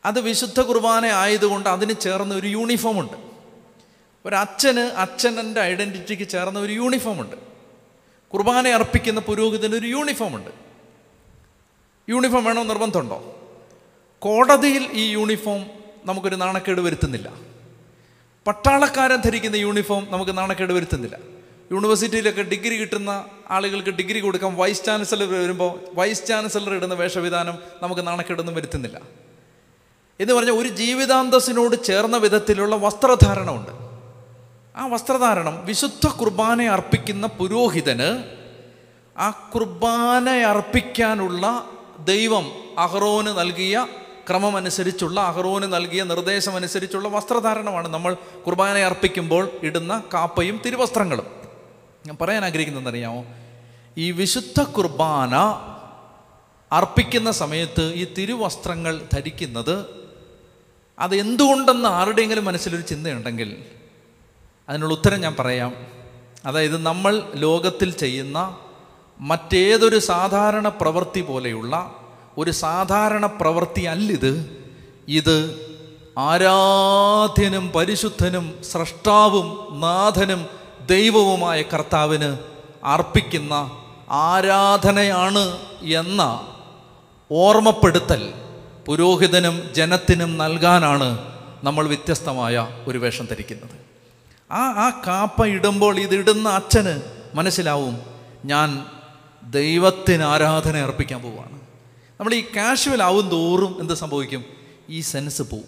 അത് 0.05 0.21
വിശുദ്ധ 0.21 0.61
കുർബാന 0.61 1.07
ആയതുകൊണ്ട് 1.07 1.69
അതിന് 1.69 1.95
ചേർന്ന 2.01 2.35
ഒരു 2.35 2.47
യൂണിഫോം 2.47 3.01
ഉണ്ട് 3.01 3.17
ഒരു 4.27 4.37
അച്ഛന് 4.37 4.81
അച്ഛനന്റെ 4.81 5.61
ഐഡന്റിറ്റിക്ക് 5.61 6.29
ചേർന്ന 6.29 6.59
ഒരു 6.59 6.73
യൂണിഫോം 6.73 7.21
ഉണ്ട് 7.21 7.37
കുർബാന 8.29 8.69
അർപ്പിക്കുന്ന 8.69 9.21
പുരോഹിതന് 9.21 9.75
ഒരു 9.75 9.87
യൂണിഫോം 9.87 10.37
ഉണ്ട് 10.37 10.51
യൂണിഫോം 12.09 12.45
വേണോ 12.45 12.63
നിർബന്ധമുണ്ടോ? 12.63 13.41
കോടതിയിൽ 14.19 14.89
ഈ 14.93 15.11
യൂണിഫോം 15.11 15.84
നമുക്കൊരു 16.05 16.37
നാണക്കേട് 16.37 16.81
വരുത്തുന്നില്ല. 16.81 17.33
പട്ടാളക്കാരൻ 18.47 19.17
ധരിക്കുന്ന 19.17 19.57
യൂണിഫോം 19.57 20.07
നമുക്ക് 20.11 20.39
നാണക്കേട് 20.39 20.73
വരുത്തുന്നില്ല. 20.73 21.19
യൂണിവേഴ്സിറ്റിയിലൊക്കെ 21.73 22.43
ഡിഗ്രി 22.43 22.77
കിട്ടുന്ന 22.77 23.25
ആളുകൾക്ക് 23.51 23.91
ഡിഗ്രി 23.91 24.21
കൊടുക്കാൻ 24.21 24.57
വൈസ് 24.57 24.85
ചാൻസലർ 24.85 25.29
വരുമ്പോൾ 25.29 25.79
വൈസ് 25.95 26.27
ചാൻസലർ 26.27 26.75
ഇടുന്ന 26.75 26.95
വേഷവിധാനം 26.95 27.59
നമുക്ക് 27.83 28.07
നാണക്കേടൊന്നും 28.07 28.55
വരുത്തുന്നില്ല. 28.55 29.01
എന്ന് 30.21 30.35
പറഞ്ഞാൽ 30.35 30.55
ഒരു 30.55 30.69
ജീവിതാന്തസ്സിനോട് 30.69 31.85
ചേർന്ന 31.85 32.17
വിധത്തിലുള്ള 32.17 32.77
വസ്ത്രധാരണമുണ്ട്. 32.77 33.71
ആ 34.77 34.87
വസ്ത്രധാരണം 34.87 35.67
വിശുദ്ധ 35.67 36.09
കുർബാന 36.09 36.63
അർപ്പിക്കുന്ന 36.63 37.27
പുരോഹിതന് 37.27 38.25
ആ 39.19 39.51
കുർബാന 39.55 40.31
അർപ്പിക്കാനുള്ള 40.31 41.71
ദൈവം 41.99 42.53
അഹ്റോന് 42.79 43.27
നൽകിയ 43.27 43.87
ക്രമമനുസരിച്ചുള്ള 44.29 45.21
അഹ്റോന് 45.21 45.73
നൽകിയ 45.73 46.03
നിർദ്ദേശമനുസരിച്ചുള്ള 46.03 47.09
വസ്ത്രധാരണമാണ് 47.09 47.89
നമ്മൾ 47.89 48.15
കുർബാന 48.47 48.79
അർപ്പിക്കുമ്പോൾ 48.79 49.51
ഇടുന്ന 49.63 50.03
കാപ്പയും 50.15 50.61
തിരുവസ്ത്രങ്ങളും. 50.67 51.27
ഞാൻ 52.07 52.17
പറയാൻ 52.21 52.45
ആഗ്രഹിക്കുന്നത് 52.45 52.89
അറിയാമോ 52.89 53.25
ഈ 53.99 54.11
വിശുദ്ധ 54.11 54.63
കുർബാന 54.63 55.35
അർപ്പിക്കുന്ന 56.73 57.31
സമയത്ത് 57.31 57.93
ഈ 57.95 58.15
തിരുവസ്ത്രങ്ങൾ 58.19 59.03
ധരിക്കുന്നത് 59.13 59.87
അത് 60.99 61.17
എന്തുകൊണ്ടെന്ന് 61.17 61.89
ആരുടെയെങ്കിലും 61.89 62.45
മനസ്സിലൊരു 62.45 62.83
ചിന്തയുണ്ടെങ്കിൽ 62.83 63.65
അതിനുള്ള 64.69 64.95
ഉത്തരം 64.95 65.21
ഞാൻ 65.21 65.37
പറയാം. 65.39 65.87
അതായത് 66.45 66.77
നമ്മൾ 66.77 67.23
ലോകത്തിൽ 67.35 67.91
ചെയ്യുന്ന 67.91 68.59
മറ്റേതൊരു 69.21 69.99
സാധാരണ 69.99 70.69
പ്രവൃത്തി 70.69 71.21
പോലെയുള്ള 71.21 71.95
ഒരു 72.39 72.51
സാധാരണ 72.51 73.27
പ്രവൃത്തി 73.27 73.81
അല്ലിത്? 73.81 74.63
ഇത് 75.09 75.37
ആരാധ്യനും 76.19 77.73
പരിശുദ്ധനും 77.75 78.55
സ്രഷ്ടാവും 78.73 79.81
നാഥനും 79.81 80.47
ദൈവവുമായ 80.87 81.63
കർത്താവിന് 81.63 82.39
അർപ്പിക്കുന്ന 82.85 83.53
ആരാധനയാണ് 84.11 85.59
എന്ന 85.83 86.49
ഓർമ്മപ്പെടുത്തൽ 87.31 88.33
പുരോഹിതനും 88.87 89.75
ജനത്തിനും 89.75 90.39
നൽകാനാണ് 90.39 91.35
നമ്മൾ 91.65 91.87
വ്യത്യസ്തമായ 91.87 92.69
ഒരു 92.87 92.99
വേഷം 92.99 93.27
ധരിക്കുന്നത്. 93.27 93.71
ആ 94.53 94.63
ആ 94.63 95.03
കാപ്പ 95.07 95.47
ഇടുമ്പോൾ 95.47 95.99
ഇതിടുന്ന 95.99 96.49
അച്ഛന് 96.49 97.03
മനസ്സിലാവും 97.35 97.99
ഞാൻ 98.45 98.87
ദൈവത്തിന് 99.51 100.23
ആരാധന 100.23 100.77
അർപ്പിക്കാൻ 100.77 101.23
പോവുകയാണ് 101.23 101.64
നമ്മൾ 102.21 102.35
ഈ 102.35 102.45
കാഷ്വൽ 102.57 103.03
ആവും 103.03 103.29
തോറും 103.29 103.77
എന്ത് 103.81 103.95
സംഭവിക്കും? 103.95 104.45
ഈ 104.89 105.01
സെൻസ് 105.01 105.43
പോവും. 105.43 105.65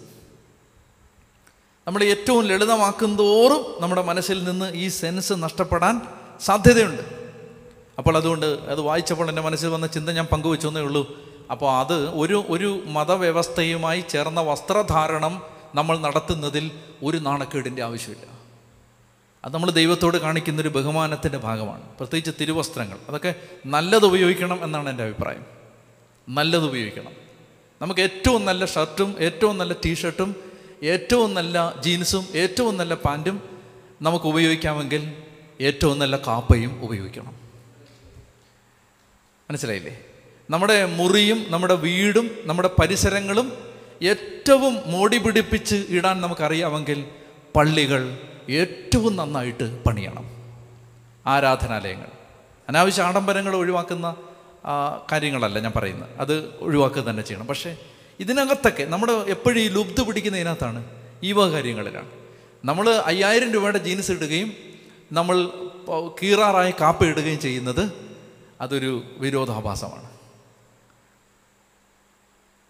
നമ്മൾ 1.87 2.03
ഏറ്റവും 2.03 2.45
ലളിതമാക്കും 2.45 3.15
തോറും 3.15 3.81
നമ്മുടെ 3.81 4.01
മനസ്സിൽ 4.01 4.43
നിന്ന് 4.43 4.71
ഈ 4.73 4.87
സെൻസ് 4.87 5.33
നഷ്ടപ്പെടാൻ 5.33 6.01
സാധ്യതയുണ്ട്. 6.41 7.01
അപ്പോൾ 7.97 8.17
അതുകൊണ്ട് 8.17 8.45
അത് 8.45 8.81
വായിച്ചപ്പോൾ 8.81 9.29
എന്റെ 9.29 9.41
മനസ്സിൽ 9.41 9.67
വന്ന 9.67 9.87
ചിന്ത 9.87 10.09
ഞാൻ 10.09 10.25
പങ്കുവെച്ചെന്നേ 10.25 10.81
ഉള്ളൂ. 10.81 11.17
അപ്പോൾ 11.51 11.79
അത് 11.79 12.09
ഒരു 12.09 12.45
ഒരു 12.49 12.83
മതവ്യവസ്ഥയുമായി 12.85 14.03
ചേർന്ന 14.09 14.41
വസ്ത്രധാരണം 14.41 15.43
നമ്മൾ 15.75 15.97
നടത്തുന്നതിൽ 15.97 16.71
ഒരു 17.03 17.17
നാണക്കേടിന്റെ 17.17 17.83
ആവശ്യമില്ല. 17.83 18.25
അത് 19.45 19.53
നമ്മൾ 19.53 19.71
ദൈവത്തോട് 19.71 20.17
കാണിക്കുന്നൊരു 20.17 20.69
ബഹുമാനത്തിന്റെ 20.69 21.37
ഭാഗമാണ്. 21.37 21.83
പ്രത്യേകിച്ച് 21.97 22.41
തിരുവസ്ത്രങ്ങൾ. 22.41 22.97
അതൊക്കെ 23.09 23.35
നല്ലത് 23.65 24.05
ഉപയോഗിക്കണം 24.05 24.63
എന്നാണ് 24.63 24.89
എന്റെ 24.89 25.03
അഭിപ്രായം. 25.03 25.56
നല്ലത് 26.29 26.65
ഉപയോഗിക്കണം. 26.65 27.11
നമുക്ക് 27.81 28.01
ഏറ്റവും 28.01 28.45
നല്ല 28.45 28.65
ഷർട്ടും 28.65 29.15
ഏറ്റവും 29.19 29.57
നല്ല 29.57 29.73
ടീഷർട്ടും 29.73 30.35
ഏറ്റവും 30.83 31.33
നല്ല 31.33 31.75
ജീൻസും 31.79 32.27
ഏറ്റവും 32.35 32.77
നല്ല 32.77 32.93
പാന്റും 32.93 33.41
നമുക്ക് 34.01 34.25
ഉപയോഗിക്കാമെങ്കിൽ 34.25 35.13
ഏറ്റവും 35.61 35.99
നല്ല 35.99 36.15
കാപ്പയും 36.17 36.83
ഉപയോഗിക്കണം. 36.83 37.35
മനസ്സിലായില്ലേ? 39.49 40.05
നമ്മുടെ 40.49 40.85
മുറിയും 40.85 41.45
നമ്മുടെ 41.49 41.75
വീടും 41.75 42.31
നമ്മുടെ 42.43 42.69
പരിസരങ്ങളും 42.81 43.57
ഏറ്റവും 44.03 44.79
മോടി 44.85 45.17
പിടിപ്പിച്ച് 45.17 45.85
ഇടാൻ 45.89 46.21
നമുക്കറിയാമെങ്കിൽ 46.21 47.05
പള്ളികൾ 47.55 48.17
ഏറ്റവും 48.49 49.15
നന്നായിട്ട് 49.15 49.83
പണിയണം. 49.83 50.29
ആരാധനാലയങ്ങൾ. 51.27 52.07
അനാവശ്യ 52.69 53.01
ആഡംബരങ്ങൾ 53.01 53.55
ഒഴിവാക്കുന്ന 53.55 54.15
കാര്യങ്ങളല്ല 55.11 55.59
ഞാൻ 55.59 55.73
പറയുന്നത്. 55.75 56.09
അത് 56.19 56.53
ഒഴിവാക്കുക 56.59 57.01
തന്നെ 57.01 57.23
ചെയ്യണം. 57.23 57.47
പക്ഷേ 57.47 57.77
ഇതിനകത്തൊക്കെ 58.19 58.83
നമ്മൾ 58.83 59.11
എപ്പോഴും 59.11 59.59
ഈ 59.59 59.67
ലുബ്ധ 59.67 60.01
പിടിക്കുന്നതിനകത്താണ് 60.01 60.85
ഈ 61.23 61.31
വക 61.31 61.49
കാര്യങ്ങളിലാണ്. 61.49 62.09
നമ്മൾ 62.65 62.89
അയ്യായിരം 62.89 63.51
രൂപയുടെ 63.51 63.77
ജീൻസ് 63.77 64.11
ഇടുകയും 64.11 64.53
നമ്മൾ 65.11 65.49
കീറാറായി 66.23 66.73
കാപ്പ 66.81 67.05
ഇടുകയും 67.05 67.39
ചെയ്യുന്നത് 67.39 67.91
അതൊരു 68.61 69.03
വിരോധാഭാസമാണ്. 69.17 70.07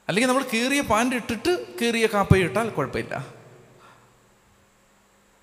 അല്ലെങ്കിൽ 0.07 0.29
നമ്മൾ 0.29 0.45
കീറിയ 0.53 0.81
പാന്റ് 0.81 1.15
ഇട്ടിട്ട് 1.15 1.65
കീറിയ 1.81 2.05
കാപ്പ 2.05 2.37
ഇട്ടാൽ 2.37 2.69
കുഴപ്പമില്ല. 2.69 3.36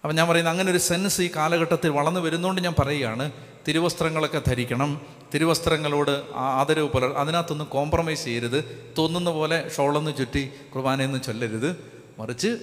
അപ്പം 0.05 0.17
ഞാൻ 0.17 0.29
പറയുന്നത് 0.29 0.53
അങ്ങനെ 0.53 0.71
ഒരു 0.71 0.79
സെൻസ് 0.79 1.23
ഈ 1.23 1.31
കാലഘട്ടത്തിൽ 1.37 1.88
വളർന്നു 1.88 2.21
വരുന്നതുകൊണ്ട് 2.21 2.61
ഞാൻ 2.61 2.75
പറയുകയാണ് 2.79 3.33
തിരുവസ്ത്രങ്ങളൊക്കെ 3.69 4.43
ധരിക്കണം 4.47 5.01
തിരുവസ്ത്രങ്ങളോട് 5.35 6.23
ആദരവ് 6.35 6.88
പുലർ 6.88 7.12
അതിനകത്തൊന്നും 7.12 7.67
കോംപ്രമൈസ് 7.67 8.25
ചെയ്യരുത് 8.25 8.93
തോന്നുന്ന 8.99 9.31
പോലെ 9.31 9.71
ഷോളൊന്ന് 9.77 10.17
ചുറ്റി 10.19 10.51
കുർബാനയൊന്നും 10.75 11.23
ചൊല്ലരുത് 11.23 11.77
മറിച്ച് 12.19 12.59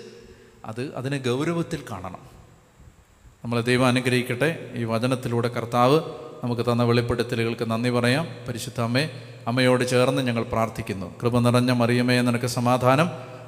അത് 0.65 0.93
അതിനെ 0.95 1.17
ഗൗരവത്തിൽ 1.17 1.83
കാണണം. 1.91 2.19
നമ്മളെ 3.43 3.61
ദൈവം 3.61 3.85
അനുഗ്രഹിക്കട്ടെ. 3.85 4.71
ഈ 4.75 4.83
വചനത്തിലൂടെ 4.83 5.47
കർത്താവ് 5.47 6.01
നമുക്ക് 6.43 6.71
തന്ന 6.71 6.83
വെളിപ്പെടുത്തലുകൾക്ക് 6.83 7.71
നന്ദി 7.71 7.89
പറയാം. 7.89 8.27
പരിശുദ്ധ 8.47 8.81
അമ്മേ 8.81 9.09
അമ്മയോട് 9.47 9.89
ചേർന്ന് 9.89 10.21
ഞങ്ങൾ 10.21 10.43
പ്രാർത്ഥിക്കുന്നു. 10.43 11.15
കൃപ 11.21 11.39
നിറഞ്ഞ 11.39 11.71
മറിയമേ 11.71 12.21
നിനക്ക് 12.21 12.45
സമാധാനം. 12.45 13.07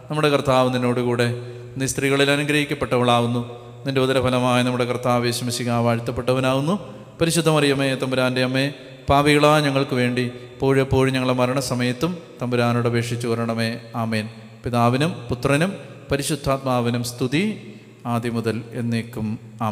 നമ്മുടെ 0.10 0.30
കർത്താവ് 0.30 0.74
നിന്നോടുകൂടെ 0.74 1.34
നീ 1.78 1.86
സ്ത്രീകളിൽ 1.86 2.32
അനുഗ്രഹിക്കപ്പെട്ടവളാവുന്നു. 2.32 3.63
നിന്റെ 3.86 4.02
ഉദരഫലമായ 4.02 4.62
നമ്മുടെ 4.62 4.86
കർത്താവ് 4.86 5.26
യേശുമിശിക 5.26 5.72
വാഴ്ത്തപ്പെട്ടവനാവുന്നു. 5.72 6.94
പരിശുദ്ധ 7.22 7.50
മറിയമേ 7.50 7.96
തമ്പുരാന്റെ 7.96 8.44
അമ്മേ 8.44 8.72
പാപികളാ 9.10 9.60
ഞങ്ങൾക്ക് 9.60 9.96
വേണ്ടി 9.96 10.22
എപ്പോഴെപ്പോഴും 10.22 11.14
ഞങ്ങളെ 11.14 11.34
മരണസമയത്തും 11.34 12.18
തമ്പുരാനോട് 12.42 12.88
അപേക്ഷിച്ചു 12.88 13.28
വരണമേ. 13.28 13.78
ആമേൻ. 13.96 14.30
പിതാവിനും 14.66 15.28
പുത്രനും 15.30 15.74
പരിശുദ്ധാത്മാവിനും 16.12 17.04
സ്തുതി. 17.04 17.74
ആദ്യം 18.06 18.34
മുതൽ 18.34 18.64
എന്നേക്കും. 18.74 19.40
ആമേൻ. 19.62 19.72